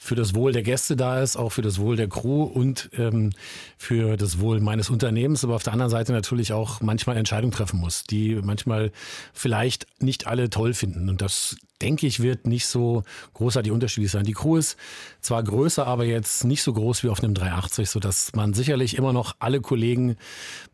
für 0.00 0.14
das 0.14 0.34
Wohl 0.34 0.52
der 0.52 0.62
Gäste 0.62 0.94
da 0.96 1.20
ist, 1.20 1.36
auch 1.36 1.50
für 1.50 1.60
das 1.60 1.80
Wohl 1.80 1.96
der 1.96 2.08
Crew 2.08 2.44
und 2.44 2.88
ähm, 2.96 3.30
für 3.76 4.16
das 4.16 4.38
Wohl 4.38 4.60
meines 4.60 4.90
Unternehmens, 4.90 5.42
aber 5.42 5.56
auf 5.56 5.64
der 5.64 5.72
anderen 5.72 5.90
Seite 5.90 6.12
natürlich 6.12 6.52
auch 6.52 6.80
manchmal 6.80 7.16
Entscheidungen 7.16 7.52
treffen 7.52 7.80
muss, 7.80 8.04
die 8.04 8.36
manchmal 8.36 8.92
vielleicht 9.32 9.86
nicht 10.00 10.28
alle 10.28 10.50
toll 10.50 10.72
finden. 10.72 11.08
Und 11.08 11.20
das, 11.20 11.56
denke 11.82 12.06
ich, 12.06 12.20
wird 12.20 12.46
nicht 12.46 12.66
so 12.66 13.02
großartig 13.34 13.72
unterschiedlich 13.72 14.12
sein. 14.12 14.24
Die 14.24 14.34
Crew 14.34 14.56
ist 14.56 14.76
zwar 15.20 15.42
größer, 15.42 15.84
aber 15.84 16.04
jetzt 16.04 16.44
nicht 16.44 16.62
so 16.62 16.72
groß 16.72 17.02
wie 17.02 17.08
auf 17.08 17.22
einem 17.22 17.34
380, 17.34 17.90
sodass 17.90 18.32
man 18.34 18.54
sicherlich 18.54 18.96
immer 18.96 19.12
noch 19.12 19.34
alle 19.40 19.60
Kollegen 19.60 20.16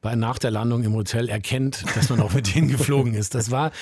bei, 0.02 0.14
nach 0.16 0.38
der 0.38 0.50
Landung 0.50 0.84
im 0.84 0.92
Hotel 0.92 1.30
erkennt, 1.30 1.82
dass 1.94 2.10
man 2.10 2.20
auch 2.20 2.34
mit 2.34 2.54
denen 2.54 2.68
geflogen 2.68 3.14
ist. 3.14 3.34
Das 3.34 3.50
war, 3.50 3.72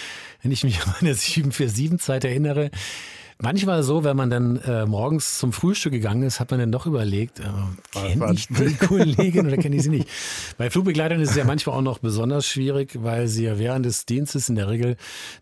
wenn 0.43 0.53
ich 0.53 0.63
mich 0.63 0.83
an 0.83 0.95
meine 1.01 1.15
747-Zeit 1.15 2.25
erinnere, 2.25 2.71
Manchmal 3.41 3.83
so, 3.83 4.05
wenn 4.05 4.17
man 4.17 4.31
dann 4.31 4.57
äh, 4.57 4.87
morgens 4.87 5.39
zum 5.39 5.53
Frühstück 5.53 5.93
gegangen 5.93 6.23
ist, 6.23 6.41
hat 6.41 6.51
man 6.51 6.61
dann 6.61 6.73
doch 6.73 6.87
überlegt, 6.87 7.41
äh, 7.41 7.45
kenne 7.93 8.33
ich 8.33 8.49
die 8.49 8.75
Kollegin 8.87 9.47
oder 9.47 9.57
kenne 9.57 9.77
ich 9.77 9.83
sie 9.83 9.91
nicht? 9.91 10.09
Bei 10.59 10.71
Flugbegleitern 10.71 11.21
ist 11.21 11.31
es 11.31 11.37
ja 11.37 11.45
manchmal 11.45 11.77
auch 11.77 11.83
noch 11.83 11.99
besonders 11.99 12.47
schwierig, 12.47 13.03
weil 13.03 13.29
sie 13.29 13.45
ja 13.45 13.59
während 13.59 13.87
des 13.87 14.07
Dienstes 14.07 14.49
in 14.49 14.57
der 14.57 14.69
Regel 14.69 14.97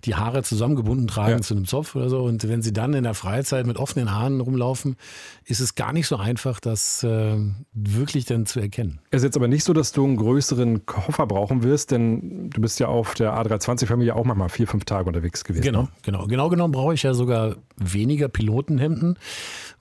die 0.04 0.14
Haare 0.14 0.42
zusammengebunden 0.42 1.06
tragen 1.06 1.36
ja. 1.36 1.40
zu 1.40 1.54
einem 1.54 1.66
Zopf 1.66 1.94
oder 1.96 2.08
so. 2.08 2.22
Und 2.22 2.48
wenn 2.48 2.62
sie 2.62 2.72
dann 2.72 2.94
in 2.94 3.04
der 3.04 3.14
Freizeit 3.14 3.66
mit 3.66 3.76
offenen 3.76 4.12
Haaren 4.12 4.40
rumlaufen, 4.40 4.96
ist 5.44 5.60
es 5.60 5.74
gar 5.74 5.92
nicht 5.92 6.06
so 6.06 6.16
einfach, 6.16 6.60
das 6.60 7.02
äh, 7.02 7.36
wirklich 7.72 8.24
dann 8.24 8.46
zu 8.46 8.60
erkennen. 8.60 9.00
Es 9.10 9.18
ist 9.18 9.24
jetzt 9.24 9.36
aber 9.36 9.48
nicht 9.48 9.64
so, 9.64 9.72
dass 9.72 9.92
du 9.92 10.04
einen 10.04 10.16
größeren 10.16 10.86
Koffer 10.86 11.26
brauchen 11.26 11.62
wirst, 11.62 11.90
denn 11.90 12.50
du 12.50 12.60
bist 12.60 12.80
ja 12.80 12.88
auf 12.88 13.14
der 13.14 13.34
A320-Familie 13.34 14.14
auch 14.14 14.24
manchmal 14.24 14.48
vier, 14.48 14.66
fünf 14.66 14.84
Tage 14.84 15.08
unterwegs 15.08 15.44
gewesen. 15.44 15.62
Genau, 15.62 15.82
ne? 15.82 15.88
genau. 16.02 16.26
Genau 16.26 16.48
genommen 16.48 16.72
brauche 16.72 16.94
ich 16.94 17.02
ja 17.02 17.14
sogar 17.14 17.56
weniger 17.80 18.28
Pilotenhemden, 18.28 19.18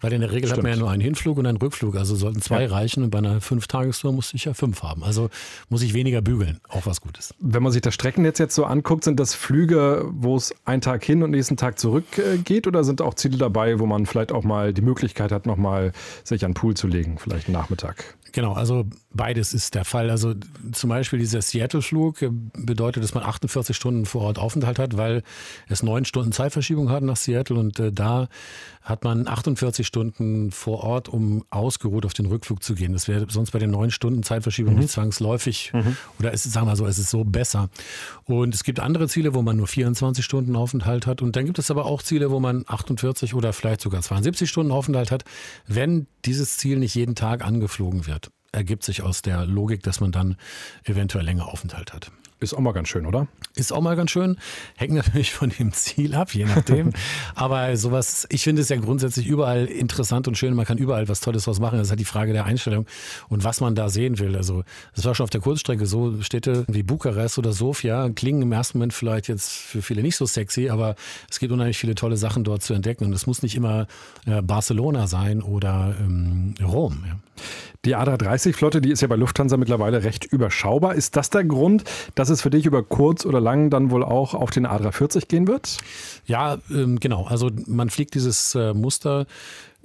weil 0.01 0.13
in 0.13 0.22
der 0.22 0.32
Regel 0.32 0.48
Stimmt. 0.48 0.58
hat 0.58 0.63
man 0.63 0.72
ja 0.74 0.79
nur 0.79 0.89
einen 0.89 1.01
Hinflug 1.01 1.38
und 1.38 1.46
einen 1.46 1.58
Rückflug. 1.58 1.96
Also 1.96 2.15
sollten 2.15 2.41
zwei 2.41 2.63
ja. 2.63 2.70
reichen 2.70 3.03
und 3.03 3.10
bei 3.10 3.20
einer 3.20 3.41
Fünf-Tagestour 3.41 4.13
muss 4.13 4.34
ich 4.34 4.46
ja 4.46 4.53
fünf 4.53 4.84
haben. 4.84 5.03
Also 5.03 5.29
muss 5.70 5.82
ich 5.82 5.94
weniger 5.94 6.22
bügeln. 6.22 6.60
Auch 6.70 6.86
was 6.86 7.01
Gutes. 7.01 7.34
Wenn 7.39 7.63
man 7.63 7.72
sich 7.72 7.82
das 7.82 7.94
Streckennetz 7.94 8.39
jetzt 8.39 8.56
so 8.56 8.65
anguckt, 8.65 9.03
sind 9.03 9.20
das 9.20 9.36
Flüge, 9.36 10.06
wo 10.12 10.36
es 10.36 10.53
einen 10.65 10.82
Tag 10.82 11.03
hin 11.03 11.24
und 11.24 11.32
nächsten 11.32 11.58
Tag 11.58 11.79
zurück 11.79 12.06
äh, 12.18 12.38
geht 12.38 12.68
oder 12.68 12.84
sind 12.84 13.01
auch 13.01 13.13
Ziele 13.13 13.38
dabei, 13.38 13.79
wo 13.79 13.86
man 13.86 14.06
vielleicht 14.06 14.32
auch 14.32 14.44
mal 14.44 14.74
die 14.74 14.82
Möglichkeit 14.82 15.32
hat, 15.32 15.46
nochmal 15.46 15.91
sich 16.24 16.46
an 16.46 16.51
den 16.51 16.56
Pool 16.56 16.75
zu 16.75 16.88
legen, 16.88 17.18
vielleicht 17.18 17.48
einen 17.48 17.53
Nachmittag? 17.53 18.15
Genau, 18.31 18.53
also 18.53 18.86
beides 19.12 19.53
ist 19.53 19.75
der 19.75 19.86
Fall. 19.86 20.09
Also 20.09 20.36
zum 20.71 20.89
Beispiel 20.89 21.19
dieser 21.19 21.41
Seattle-Flug 21.41 22.17
bedeutet, 22.53 23.03
dass 23.03 23.13
man 23.13 23.24
48 23.24 23.75
Stunden 23.75 24.05
vor 24.05 24.21
Ort 24.21 24.39
Aufenthalt 24.39 24.79
hat, 24.79 24.98
weil 24.98 25.24
es 25.67 25.83
neun 25.83 26.05
Stunden 26.05 26.31
Zeitverschiebung 26.31 26.89
hat 26.89 27.03
nach 27.03 27.17
Seattle 27.17 27.57
und 27.57 27.79
äh, 27.79 27.91
da 27.91 28.27
hat 28.89 29.03
man 29.03 29.27
48 29.27 29.86
Stunden 29.86 30.51
vor 30.51 30.84
Ort, 30.84 31.08
um 31.08 31.46
ausgeruht 31.50 32.05
auf 32.05 32.13
den 32.13 32.25
Rückflug 32.25 32.63
zu 32.63 32.75
gehen. 32.75 32.93
Das 32.93 33.08
wäre 33.08 33.27
sonst 33.29 33.51
bei 33.51 33.60
den 33.60 33.72
neun 33.72 33.91
Stunden 33.91 34.24
Zeitverschiebung 34.24 34.75
nicht 34.75 34.89
zwangsläufig 34.89 35.72
oder 36.19 36.34
es 36.34 36.46
ist, 36.46 36.53
sagen 36.53 36.65
wir 36.65 36.72
mal 36.72 36.75
so, 36.75 36.86
es 36.86 36.98
ist 36.98 37.10
so 37.10 37.24
besser. 37.24 37.69
Und 38.25 38.53
es 38.53 38.63
gibt 38.63 38.79
andere 38.79 39.08
Ziele, 39.08 39.34
wo 39.34 39.41
man 39.41 39.58
nur 39.58 39.67
24 39.67 40.25
Stunden 40.25 40.55
Aufenthalt 40.55 41.08
hat 41.08 41.22
und 41.22 41.36
dann 41.36 41.46
gibt 41.46 41.60
es 41.60 41.72
aber 41.72 41.86
auch 41.86 42.01
Ziele, 42.01 42.31
wo 42.31 42.39
man 42.39 42.65
48 42.67 43.34
oder 43.34 43.53
vielleicht 43.53 43.81
sogar 43.81 44.01
72 44.01 44.50
Stunden 44.50 44.72
Aufenthalt 44.72 45.12
hat, 45.12 45.24
wenn 45.67 46.08
dieses 46.25 46.58
Ziel 46.58 46.79
nicht 46.79 46.96
jeden 46.96 47.15
Tag 47.15 47.46
angeflogen 47.46 48.08
wird 48.08 48.31
ergibt 48.51 48.84
sich 48.84 49.03
aus 49.03 49.22
der 49.22 49.46
Logik, 49.46 49.84
dass 49.84 50.00
man 50.00 50.12
dann 50.12 50.36
eventuell 50.84 51.24
länger 51.24 51.48
Aufenthalt 51.48 51.93
hat. 51.93 52.12
Ist 52.41 52.53
auch 52.53 52.60
mal 52.60 52.72
ganz 52.72 52.88
schön, 52.88 53.05
oder? 53.05 53.27
Ist 53.55 53.74
auch 53.74 53.81
mal 53.81 53.98
ganz 53.98 54.12
schön. 54.12 54.38
Hängt 54.77 54.93
natürlich 54.93 55.34
von 55.34 55.50
dem 55.50 55.74
Ziel 55.74 56.15
ab, 56.15 56.34
je 56.34 56.46
nachdem. 56.46 56.93
Aber 57.36 57.75
sowas, 57.75 58.25
ich 58.29 58.43
finde 58.43 58.62
es 58.62 58.69
ja 58.69 58.77
grundsätzlich 58.77 59.27
überall 59.27 59.65
interessant 59.65 60.25
und 60.29 60.38
schön. 60.38 60.53
Man 60.53 60.65
kann 60.65 60.77
überall 60.77 61.10
was 61.10 61.19
Tolles 61.19 61.43
draus 61.43 61.60
machen. 61.60 61.77
Das 61.77 61.88
ist 61.88 61.91
halt 61.91 62.00
die 62.00 62.05
Frage 62.05 62.31
der 62.31 62.46
Einstellung 62.46 62.86
und 63.27 63.43
was 63.43 63.60
man 63.60 63.75
da 63.75 63.89
sehen 63.89 64.19
will. 64.19 64.38
Also, 64.38 64.63
das 64.96 65.03
war 65.03 65.15
schon 65.15 65.25
auf 65.25 65.29
der 65.29 65.41
Kurzstrecke 65.41 65.86
so. 65.86 66.22
Städte 66.22 66.63
wie 66.69 66.84
Bukarest 66.84 67.38
oder 67.38 67.51
Sofia 67.51 68.10
klingen 68.10 68.43
im 68.43 68.51
ersten 68.53 68.77
Moment 68.77 68.93
vielleicht 68.93 69.27
jetzt 69.27 69.51
für 69.51 69.81
viele 69.81 70.01
nicht 70.01 70.15
so 70.15 70.25
sexy, 70.25 70.69
aber 70.69 70.96
es 71.29 71.39
gibt 71.39 71.51
unheimlich 71.51 71.77
viele 71.77 71.96
tolle 71.96 72.15
Sachen 72.15 72.46
dort 72.46 72.63
zu 72.63 72.74
entdecken. 72.74 73.03
Und 73.03 73.13
es 73.13 73.27
muss 73.27 73.43
nicht 73.43 73.55
immer 73.55 73.88
äh, 74.25 74.41
Barcelona 74.41 75.08
sein 75.08 75.41
oder 75.41 75.93
ähm, 76.00 76.55
Rom. 76.63 77.03
Ja. 77.05 77.19
Die 77.86 77.95
A330-Flotte, 77.95 78.81
die 78.81 78.91
ist 78.91 79.01
ja 79.01 79.07
bei 79.07 79.15
Lufthansa 79.15 79.55
mittlerweile 79.55 80.03
recht 80.03 80.25
überschaubar. 80.25 80.95
Ist 80.95 81.15
das 81.15 81.29
der 81.29 81.45
Grund, 81.45 81.86
dass 82.13 82.29
es 82.29 82.41
für 82.41 82.50
dich 82.50 82.65
über 82.65 82.83
kurz 82.83 83.25
oder 83.25 83.39
lang 83.39 83.69
dann 83.69 83.89
wohl 83.89 84.03
auch 84.03 84.33
auf 84.33 84.51
den 84.51 84.67
A340 84.67 85.27
gehen 85.27 85.48
wird? 85.48 85.77
Ja, 86.25 86.57
ähm, 86.69 87.00
genau. 87.00 87.25
Also 87.25 87.50
man 87.67 87.89
fliegt 87.89 88.15
dieses 88.15 88.53
äh, 88.53 88.74
Muster 88.74 89.27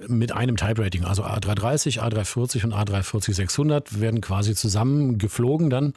mit 0.07 0.33
einem 0.33 0.57
Type-Rating. 0.57 1.05
Also 1.05 1.23
A330, 1.23 2.01
A340 2.01 2.65
und 2.65 2.73
A340-600 2.73 4.01
werden 4.01 4.19
quasi 4.19 4.55
zusammen 4.55 5.17
geflogen 5.17 5.69
dann. 5.69 5.93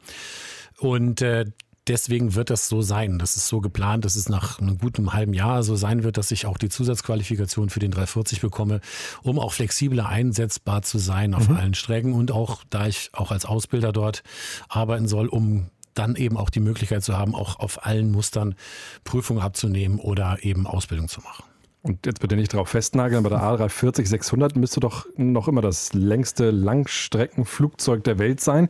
Und 0.77 1.21
äh, 1.21 1.47
deswegen 1.89 2.35
wird 2.35 2.49
das 2.49 2.69
so 2.69 2.81
sein. 2.81 3.19
Das 3.19 3.35
ist 3.35 3.47
so 3.47 3.59
geplant, 3.59 4.05
dass 4.05 4.15
es 4.15 4.29
nach 4.29 4.59
einem 4.59 4.77
guten 4.77 5.11
halben 5.11 5.33
Jahr 5.33 5.63
so 5.63 5.75
sein 5.75 6.03
wird, 6.03 6.17
dass 6.17 6.31
ich 6.31 6.45
auch 6.45 6.57
die 6.57 6.69
Zusatzqualifikation 6.69 7.69
für 7.69 7.79
den 7.79 7.91
340 7.91 8.41
bekomme, 8.41 8.79
um 9.23 9.39
auch 9.39 9.53
flexibler 9.53 10.07
einsetzbar 10.07 10.83
zu 10.83 10.99
sein 10.99 11.33
auf 11.33 11.49
allen 11.49 11.73
Strecken 11.73 12.13
und 12.13 12.31
auch, 12.31 12.63
da 12.69 12.87
ich 12.87 13.09
auch 13.13 13.31
als 13.31 13.45
Ausbilder 13.45 13.91
dort 13.91 14.23
arbeiten 14.69 15.07
soll, 15.07 15.27
um 15.27 15.69
dann 15.95 16.15
eben 16.15 16.37
auch 16.37 16.49
die 16.49 16.59
Möglichkeit 16.59 17.03
zu 17.03 17.17
haben, 17.17 17.35
auch 17.35 17.59
auf 17.59 17.85
allen 17.85 18.11
Mustern 18.11 18.55
Prüfungen 19.03 19.41
abzunehmen 19.41 19.99
oder 19.99 20.37
eben 20.41 20.67
Ausbildung 20.67 21.09
zu 21.09 21.21
machen. 21.21 21.43
Und 21.81 22.05
jetzt 22.05 22.19
bitte 22.19 22.35
nicht 22.35 22.53
darauf 22.53 22.69
festnageln, 22.69 23.23
bei 23.23 23.29
der 23.29 23.41
A340 23.41 24.05
600 24.05 24.55
müsste 24.55 24.81
doch 24.81 25.07
noch 25.15 25.47
immer 25.47 25.61
das 25.61 25.93
längste 25.93 26.51
Langstreckenflugzeug 26.51 28.03
der 28.03 28.19
Welt 28.19 28.41
sein. 28.41 28.67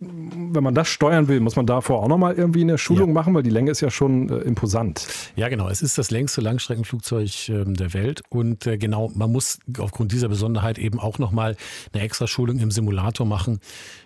Äh, 0.00 0.06
Wenn 0.06 0.62
man 0.64 0.74
das 0.74 0.88
steuern 0.88 1.28
will, 1.28 1.40
muss 1.40 1.56
man 1.56 1.66
davor 1.66 2.02
auch 2.02 2.08
nochmal 2.08 2.34
irgendwie 2.34 2.62
eine 2.62 2.78
Schulung 2.78 3.08
Ja. 3.08 3.14
machen, 3.14 3.34
weil 3.34 3.42
die 3.42 3.50
Länge 3.50 3.70
ist 3.70 3.80
ja 3.80 3.90
schon 3.90 4.28
äh, 4.28 4.36
imposant. 4.38 5.06
Ja, 5.36 5.48
genau. 5.48 5.68
Es 5.68 5.82
ist 5.82 5.98
das 5.98 6.10
längste 6.10 6.40
Langstreckenflugzeug 6.40 7.48
ähm, 7.48 7.74
der 7.74 7.94
Welt. 7.94 8.22
Und 8.28 8.66
äh, 8.66 8.78
genau, 8.78 9.10
man 9.14 9.32
muss 9.32 9.58
aufgrund 9.78 10.12
dieser 10.12 10.28
Besonderheit 10.28 10.78
eben 10.78 11.00
auch 11.00 11.18
nochmal 11.18 11.56
eine 11.92 12.02
extra 12.02 12.26
Schulung 12.26 12.58
im 12.58 12.70
Simulator 12.70 13.26
machen, 13.26 13.60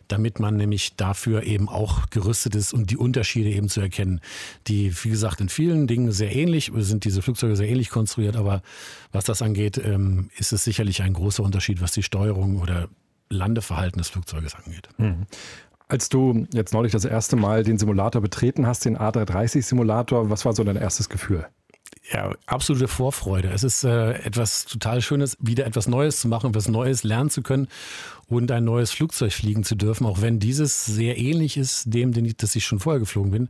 damit 0.08 0.40
man 0.40 0.56
nämlich 0.56 0.96
dafür 0.96 1.44
eben 1.44 1.68
auch 1.68 2.10
gerüstet 2.10 2.54
ist 2.54 2.72
und 2.74 2.90
die 2.90 2.96
Unterschiede 2.96 3.50
eben 3.50 3.68
zu 3.68 3.80
erkennen. 3.80 4.20
Die, 4.66 4.92
wie 5.04 5.08
gesagt, 5.10 5.40
in 5.40 5.48
vielen 5.48 5.86
Dingen 5.86 6.12
sehr 6.12 6.34
ähnlich, 6.34 6.70
sind 6.74 7.04
diese 7.04 7.22
Flugzeuge 7.22 7.56
sehr 7.56 7.68
ähnlich 7.68 7.88
konstruiert, 7.90 8.36
aber 8.36 8.62
was 9.12 9.24
das 9.24 9.40
angeht, 9.42 9.78
ähm, 9.82 10.28
ist 10.36 10.52
es 10.52 10.64
sicherlich 10.64 11.02
ein 11.02 11.12
großer 11.14 11.42
Unterschied, 11.42 11.80
was 11.80 11.92
die 11.92 12.02
Steuerung 12.02 12.60
oder 12.60 12.88
Landeverhalten 13.30 13.98
des 13.98 14.10
Flugzeuges 14.10 14.54
angeht. 14.54 14.88
Als 15.92 16.08
du 16.08 16.46
jetzt 16.54 16.72
neulich 16.72 16.92
das 16.92 17.04
erste 17.04 17.36
Mal 17.36 17.64
den 17.64 17.76
Simulator 17.76 18.22
betreten 18.22 18.66
hast, 18.66 18.86
den 18.86 18.96
A330-Simulator, 18.96 20.30
was 20.30 20.46
war 20.46 20.54
so 20.54 20.64
dein 20.64 20.76
erstes 20.76 21.10
Gefühl? 21.10 21.46
Ja, 22.10 22.32
absolute 22.46 22.88
Vorfreude. 22.88 23.50
Es 23.50 23.62
ist 23.62 23.84
äh, 23.84 24.12
etwas 24.24 24.64
total 24.64 25.02
Schönes, 25.02 25.36
wieder 25.38 25.66
etwas 25.66 25.88
Neues 25.88 26.18
zu 26.18 26.28
machen, 26.28 26.54
was 26.54 26.66
Neues 26.66 27.04
lernen 27.04 27.28
zu 27.28 27.42
können 27.42 27.68
und 28.26 28.50
ein 28.50 28.64
neues 28.64 28.90
Flugzeug 28.90 29.34
fliegen 29.34 29.64
zu 29.64 29.74
dürfen, 29.74 30.06
auch 30.06 30.22
wenn 30.22 30.38
dieses 30.38 30.86
sehr 30.86 31.18
ähnlich 31.18 31.58
ist 31.58 31.92
dem, 31.92 32.12
den 32.12 32.24
ich, 32.24 32.38
das 32.38 32.56
ich 32.56 32.64
schon 32.64 32.80
vorher 32.80 32.98
geflogen 32.98 33.30
bin, 33.30 33.48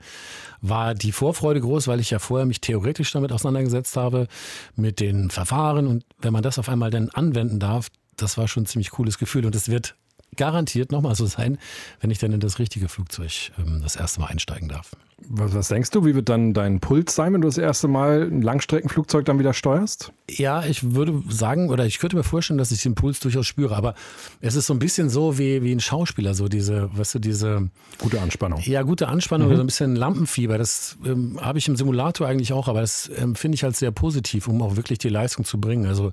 war 0.61 0.94
die 0.94 1.12
Vorfreude 1.12 1.61
groß, 1.61 1.87
weil 1.87 2.00
ich 2.00 2.11
ja 2.11 2.18
vorher 2.18 2.44
mich 2.44 2.61
theoretisch 2.61 3.12
damit 3.12 3.31
auseinandergesetzt 3.31 3.96
habe 3.96 4.26
mit 4.74 4.98
den 4.98 5.31
Verfahren 5.31 5.87
und 5.87 6.05
wenn 6.20 6.33
man 6.33 6.42
das 6.42 6.59
auf 6.59 6.68
einmal 6.68 6.90
dann 6.90 7.09
anwenden 7.11 7.61
darf, 7.61 7.87
das 8.16 8.37
war 8.37 8.48
schon 8.48 8.64
ein 8.64 8.66
ziemlich 8.66 8.90
cooles 8.90 9.18
Gefühl 9.18 9.46
und 9.46 9.55
es 9.55 9.68
wird 9.68 9.94
garantiert 10.37 10.92
nochmal 10.92 11.14
so 11.14 11.27
sein, 11.27 11.59
wenn 12.01 12.11
ich 12.11 12.18
dann 12.18 12.33
in 12.33 12.40
das 12.40 12.59
richtige 12.59 12.88
Flugzeug 12.88 13.53
ähm, 13.59 13.81
das 13.83 13.97
erste 13.97 14.21
Mal 14.21 14.27
einsteigen 14.27 14.68
darf. 14.68 14.92
Was, 15.28 15.54
was 15.54 15.68
denkst 15.68 15.90
du, 15.90 16.04
wie 16.04 16.14
wird 16.14 16.28
dann 16.28 16.52
dein 16.54 16.80
Puls 16.80 17.14
sein, 17.14 17.32
wenn 17.32 17.40
du 17.40 17.48
das 17.48 17.58
erste 17.58 17.88
Mal 17.88 18.22
ein 18.22 18.42
Langstreckenflugzeug 18.42 19.24
dann 19.24 19.38
wieder 19.38 19.52
steuerst? 19.52 20.12
Ja, 20.28 20.64
ich 20.64 20.94
würde 20.94 21.22
sagen, 21.28 21.70
oder 21.70 21.87
ich 21.87 21.98
könnte 21.98 22.16
mir 22.16 22.22
vorstellen, 22.22 22.58
dass 22.58 22.70
ich 22.70 22.82
den 22.82 22.94
Puls 22.94 23.20
durchaus 23.20 23.46
spüre, 23.46 23.76
aber 23.76 23.94
es 24.40 24.54
ist 24.54 24.66
so 24.66 24.74
ein 24.74 24.78
bisschen 24.78 25.11
so 25.11 25.38
wie, 25.38 25.62
wie 25.62 25.72
ein 25.72 25.80
Schauspieler, 25.80 26.35
so 26.35 26.48
diese, 26.48 26.90
weißt 26.96 27.16
du, 27.16 27.18
diese 27.18 27.70
Gute 27.98 28.20
Anspannung. 28.20 28.61
ja, 28.64 28.82
gute 28.82 29.08
Anspannung 29.08 29.48
oder 29.48 29.56
so 29.56 29.62
ein 29.62 29.66
bisschen 29.66 29.96
Lampenfieber. 29.96 30.58
Das 30.58 30.96
ähm, 31.04 31.38
habe 31.40 31.58
ich 31.58 31.68
im 31.68 31.76
Simulator 31.76 32.26
eigentlich 32.26 32.52
auch, 32.52 32.68
aber 32.68 32.80
das 32.80 33.11
ähm, 33.16 33.35
finde 33.35 33.56
ich 33.56 33.64
halt 33.64 33.76
sehr 33.76 33.90
positiv, 33.90 34.48
um 34.48 34.62
auch 34.62 34.76
wirklich 34.76 34.98
die 34.98 35.08
Leistung 35.08 35.44
zu 35.44 35.61
bringen. 35.61 35.87
Also 35.87 36.12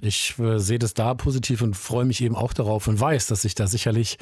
ich 0.00 0.38
äh, 0.38 0.58
sehe 0.58 0.78
das 0.78 0.94
da 0.94 1.14
positiv 1.14 1.62
und 1.62 1.76
freue 1.76 2.04
mich 2.04 2.22
eben 2.22 2.34
auch 2.34 2.52
darauf 2.52 2.88
und 2.88 2.98
weiß, 2.98 3.26
dass 3.26 3.44
ich 3.44 3.54
da 3.54 3.66
sicherlich 3.66 4.18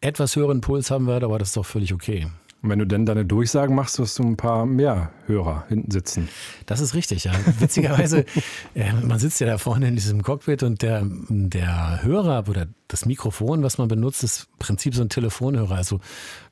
etwas 0.00 0.36
höheren 0.36 0.60
Puls 0.60 0.90
haben 0.90 1.06
werde, 1.06 1.26
aber 1.26 1.38
das 1.38 1.48
ist 1.48 1.56
doch 1.56 1.66
völlig 1.66 1.94
okay. 1.94 2.26
Und 2.62 2.68
wenn 2.68 2.78
du 2.78 2.86
denn 2.86 3.06
deine 3.06 3.24
Durchsagen 3.24 3.74
machst, 3.74 3.98
hast 3.98 4.18
du 4.18 4.22
ein 4.22 4.36
paar 4.36 4.66
mehr 4.66 5.12
Hörer 5.26 5.64
hinten 5.68 5.90
sitzen. 5.90 6.28
Das 6.66 6.80
ist 6.80 6.94
richtig, 6.94 7.24
ja. 7.24 7.32
Witzigerweise, 7.58 8.26
äh, 8.74 8.92
man 8.92 9.18
sitzt 9.18 9.40
ja 9.40 9.46
da 9.46 9.56
vorne 9.56 9.88
in 9.88 9.94
diesem 9.94 10.22
Cockpit 10.22 10.62
und 10.62 10.82
der, 10.82 11.02
der 11.06 12.02
Hörer 12.02 12.44
oder 12.48 12.66
das 12.88 13.06
Mikrofon, 13.06 13.62
was 13.62 13.78
man 13.78 13.88
benutzt, 13.88 14.24
ist 14.24 14.48
im 14.52 14.58
Prinzip 14.58 14.94
so 14.94 15.02
ein 15.02 15.08
Telefonhörer. 15.08 15.74
Also 15.74 16.00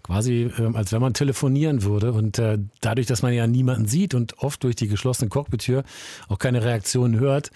quasi, 0.09 0.51
ähm, 0.59 0.75
als 0.75 0.91
wenn 0.93 1.03
man 1.03 1.13
telefonieren 1.13 1.83
würde. 1.83 2.13
Und 2.13 2.39
äh, 2.39 2.59
dadurch, 2.81 3.07
dass 3.07 3.21
man 3.21 3.35
ja 3.35 3.47
niemanden 3.47 3.87
sieht 3.87 4.15
und 4.15 4.39
oft 4.39 4.65
durch 4.65 4.75
die 4.75 4.89
geschlossene 4.89 5.29
Cockpit-Tür 5.29 5.85
auch 6.29 6.39
keine 6.39 6.65
Reaktionen 6.65 7.21
hört, 7.21 7.51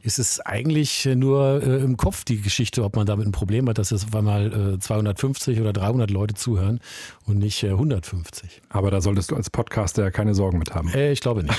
ist 0.00 0.20
es 0.20 0.38
eigentlich 0.38 1.06
äh, 1.06 1.16
nur 1.16 1.60
äh, 1.60 1.78
im 1.78 1.96
Kopf 1.96 2.24
die 2.24 2.40
Geschichte, 2.40 2.84
ob 2.84 2.94
man 2.94 3.04
damit 3.04 3.26
ein 3.26 3.32
Problem 3.32 3.68
hat, 3.68 3.78
dass 3.78 3.90
es 3.90 4.04
auf 4.04 4.14
einmal 4.14 4.74
äh, 4.74 4.78
250 4.78 5.60
oder 5.60 5.72
300 5.72 6.08
Leute 6.12 6.34
zuhören 6.34 6.78
und 7.26 7.38
nicht 7.38 7.64
äh, 7.64 7.70
150. 7.70 8.62
Aber 8.68 8.92
da 8.92 9.00
solltest 9.00 9.32
du 9.32 9.36
als 9.36 9.50
Podcaster 9.50 10.04
ja 10.04 10.10
keine 10.12 10.36
Sorgen 10.36 10.58
mit 10.58 10.76
haben. 10.76 10.90
Äh, 10.90 11.10
ich 11.10 11.20
glaube 11.20 11.42
nicht. 11.42 11.58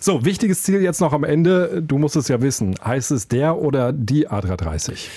So, 0.00 0.24
wichtiges 0.24 0.62
Ziel 0.62 0.80
jetzt 0.80 1.00
noch 1.00 1.12
am 1.12 1.24
Ende. 1.24 1.82
Du 1.82 1.98
musst 1.98 2.16
es 2.16 2.28
ja 2.28 2.40
wissen. 2.40 2.74
Heißt 2.82 3.10
es 3.10 3.28
der 3.28 3.58
oder 3.58 3.92
die 3.92 4.28
A330? 4.28 5.08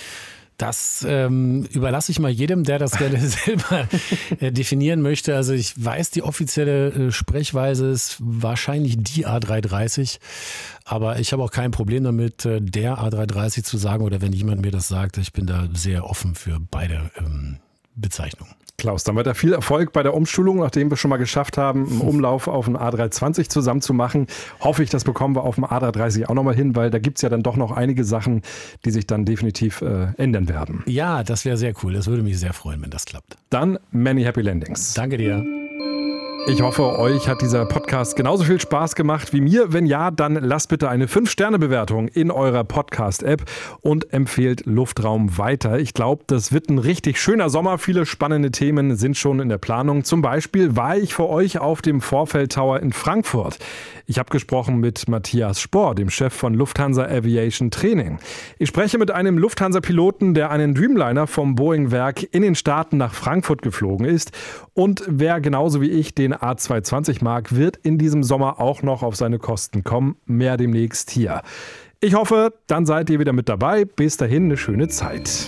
Das 0.57 1.05
ähm, 1.07 1.65
überlasse 1.65 2.11
ich 2.11 2.19
mal 2.19 2.31
jedem, 2.31 2.63
der 2.63 2.79
das 2.79 2.97
gerne 2.97 3.19
selber 3.27 3.87
äh, 4.39 4.51
definieren 4.51 5.01
möchte. 5.01 5.35
Also 5.35 5.53
ich 5.53 5.83
weiß, 5.83 6.11
die 6.11 6.23
offizielle 6.23 6.89
äh, 6.89 7.11
Sprechweise 7.11 7.87
ist 7.87 8.17
wahrscheinlich 8.19 8.95
die 8.97 9.27
A330, 9.27 10.19
aber 10.85 11.19
ich 11.19 11.33
habe 11.33 11.43
auch 11.43 11.51
kein 11.51 11.71
Problem 11.71 12.05
damit, 12.05 12.45
äh, 12.45 12.61
der 12.61 12.99
A330 12.99 13.63
zu 13.63 13.77
sagen 13.77 14.03
oder 14.03 14.21
wenn 14.21 14.31
jemand 14.31 14.61
mir 14.61 14.71
das 14.71 14.87
sagt, 14.87 15.17
ich 15.17 15.33
bin 15.33 15.45
da 15.45 15.67
sehr 15.73 16.05
offen 16.05 16.35
für 16.35 16.59
beide 16.59 17.11
ähm, 17.17 17.57
Bezeichnungen. 17.95 18.53
Klaus, 18.85 19.03
dann 19.03 19.15
weiter 19.15 19.33
viel 19.33 19.51
Erfolg 19.51 19.93
bei 19.93 20.03
der 20.03 20.13
Umschulung, 20.13 20.59
nachdem 20.59 20.91
wir 20.91 20.97
schon 20.97 21.09
mal 21.09 21.17
geschafft 21.17 21.57
haben, 21.57 21.87
einen 21.87 22.01
Umlauf 22.07 22.47
auf 22.47 22.65
dem 22.65 22.77
A320 22.77 23.49
zusammen 23.49 23.81
zu 23.81 23.95
machen. 23.95 24.27
Hoffe 24.59 24.83
ich, 24.83 24.91
das 24.91 25.03
bekommen 25.03 25.35
wir 25.35 25.43
auf 25.43 25.55
dem 25.55 25.65
A330 25.65 26.27
auch 26.27 26.35
nochmal 26.35 26.53
hin, 26.53 26.75
weil 26.75 26.91
da 26.91 26.99
gibt 26.99 27.17
es 27.17 27.23
ja 27.23 27.29
dann 27.29 27.41
doch 27.41 27.55
noch 27.55 27.71
einige 27.71 28.03
Sachen, 28.03 28.43
die 28.85 28.91
sich 28.91 29.07
dann 29.07 29.25
definitiv 29.25 29.81
äh, 29.81 30.09
ändern 30.17 30.47
werden. 30.47 30.83
Ja, 30.85 31.23
das 31.23 31.45
wäre 31.45 31.57
sehr 31.57 31.73
cool. 31.81 31.93
Das 31.93 32.05
würde 32.05 32.21
mich 32.21 32.39
sehr 32.39 32.53
freuen, 32.53 32.83
wenn 32.83 32.91
das 32.91 33.05
klappt. 33.05 33.37
Dann 33.49 33.79
many 33.89 34.23
happy 34.23 34.41
landings. 34.41 34.93
Danke 34.93 35.17
dir. 35.17 35.64
Ich 36.47 36.61
hoffe, 36.61 36.99
euch 36.99 37.27
hat 37.27 37.41
dieser 37.41 37.65
Podcast 37.65 38.15
genauso 38.15 38.43
viel 38.43 38.61
Spaß 38.61 38.93
gemacht 38.93 39.33
wie 39.33 39.41
mir. 39.41 39.73
Wenn 39.73 39.87
ja, 39.87 40.11
dann 40.11 40.35
lasst 40.35 40.69
bitte 40.69 40.89
eine 40.89 41.07
5-Sterne-Bewertung 41.07 42.07
in 42.07 42.29
eurer 42.29 42.63
Podcast-App 42.63 43.45
und 43.81 44.13
empfehlt 44.13 44.67
Luftraum 44.67 45.39
weiter. 45.39 45.79
Ich 45.79 45.95
glaube, 45.95 46.23
das 46.27 46.53
wird 46.53 46.69
ein 46.69 46.77
richtig 46.77 47.19
schöner 47.19 47.49
Sommer. 47.49 47.79
Viele 47.79 48.05
spannende 48.05 48.51
Themen 48.51 48.95
sind 48.95 49.17
schon 49.17 49.39
in 49.39 49.49
der 49.49 49.57
Planung. 49.57 50.03
Zum 50.03 50.21
Beispiel 50.21 50.75
war 50.75 50.95
ich 50.95 51.15
für 51.15 51.27
euch 51.27 51.57
auf 51.57 51.81
dem 51.81 51.99
Vorfeld 51.99 52.51
Tower 52.51 52.79
in 52.79 52.93
Frankfurt. 52.93 53.57
Ich 54.05 54.19
habe 54.19 54.29
gesprochen 54.29 54.79
mit 54.79 55.07
Matthias 55.07 55.59
Spohr, 55.59 55.95
dem 55.95 56.11
Chef 56.11 56.31
von 56.31 56.53
Lufthansa 56.53 57.05
Aviation 57.05 57.71
Training. 57.71 58.19
Ich 58.59 58.69
spreche 58.69 58.99
mit 58.99 59.09
einem 59.09 59.39
Lufthansa-Piloten, 59.39 60.35
der 60.35 60.51
einen 60.51 60.75
Dreamliner 60.75 61.25
vom 61.25 61.55
Boeing-Werk 61.55 62.21
in 62.31 62.43
den 62.43 62.53
Staaten 62.53 62.97
nach 62.97 63.15
Frankfurt 63.15 63.63
geflogen 63.63 64.05
ist. 64.05 64.31
Und 64.75 65.03
wer 65.07 65.41
genauso 65.41 65.81
wie 65.81 65.89
ich 65.89 66.13
den 66.13 66.34
A220 66.43 67.23
mag, 67.23 67.55
wird 67.55 67.77
in 67.77 67.97
diesem 67.97 68.23
Sommer 68.23 68.59
auch 68.59 68.81
noch 68.81 69.03
auf 69.03 69.15
seine 69.15 69.39
Kosten 69.39 69.83
kommen. 69.83 70.17
Mehr 70.25 70.57
demnächst 70.57 71.11
hier. 71.11 71.41
Ich 71.99 72.13
hoffe, 72.13 72.53
dann 72.67 72.85
seid 72.85 73.09
ihr 73.09 73.19
wieder 73.19 73.33
mit 73.33 73.49
dabei. 73.49 73.85
Bis 73.85 74.17
dahin 74.17 74.45
eine 74.45 74.57
schöne 74.57 74.87
Zeit. 74.87 75.47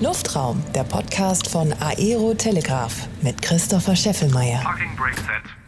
Luftraum, 0.00 0.62
der 0.74 0.84
Podcast 0.84 1.48
von 1.48 1.74
Aero 1.80 2.34
Telegraph 2.34 3.08
mit 3.20 3.42
Christopher 3.42 3.94
Scheffelmeier. 3.94 4.60
Parking 4.62 4.96
brake 4.96 5.20
set. 5.20 5.59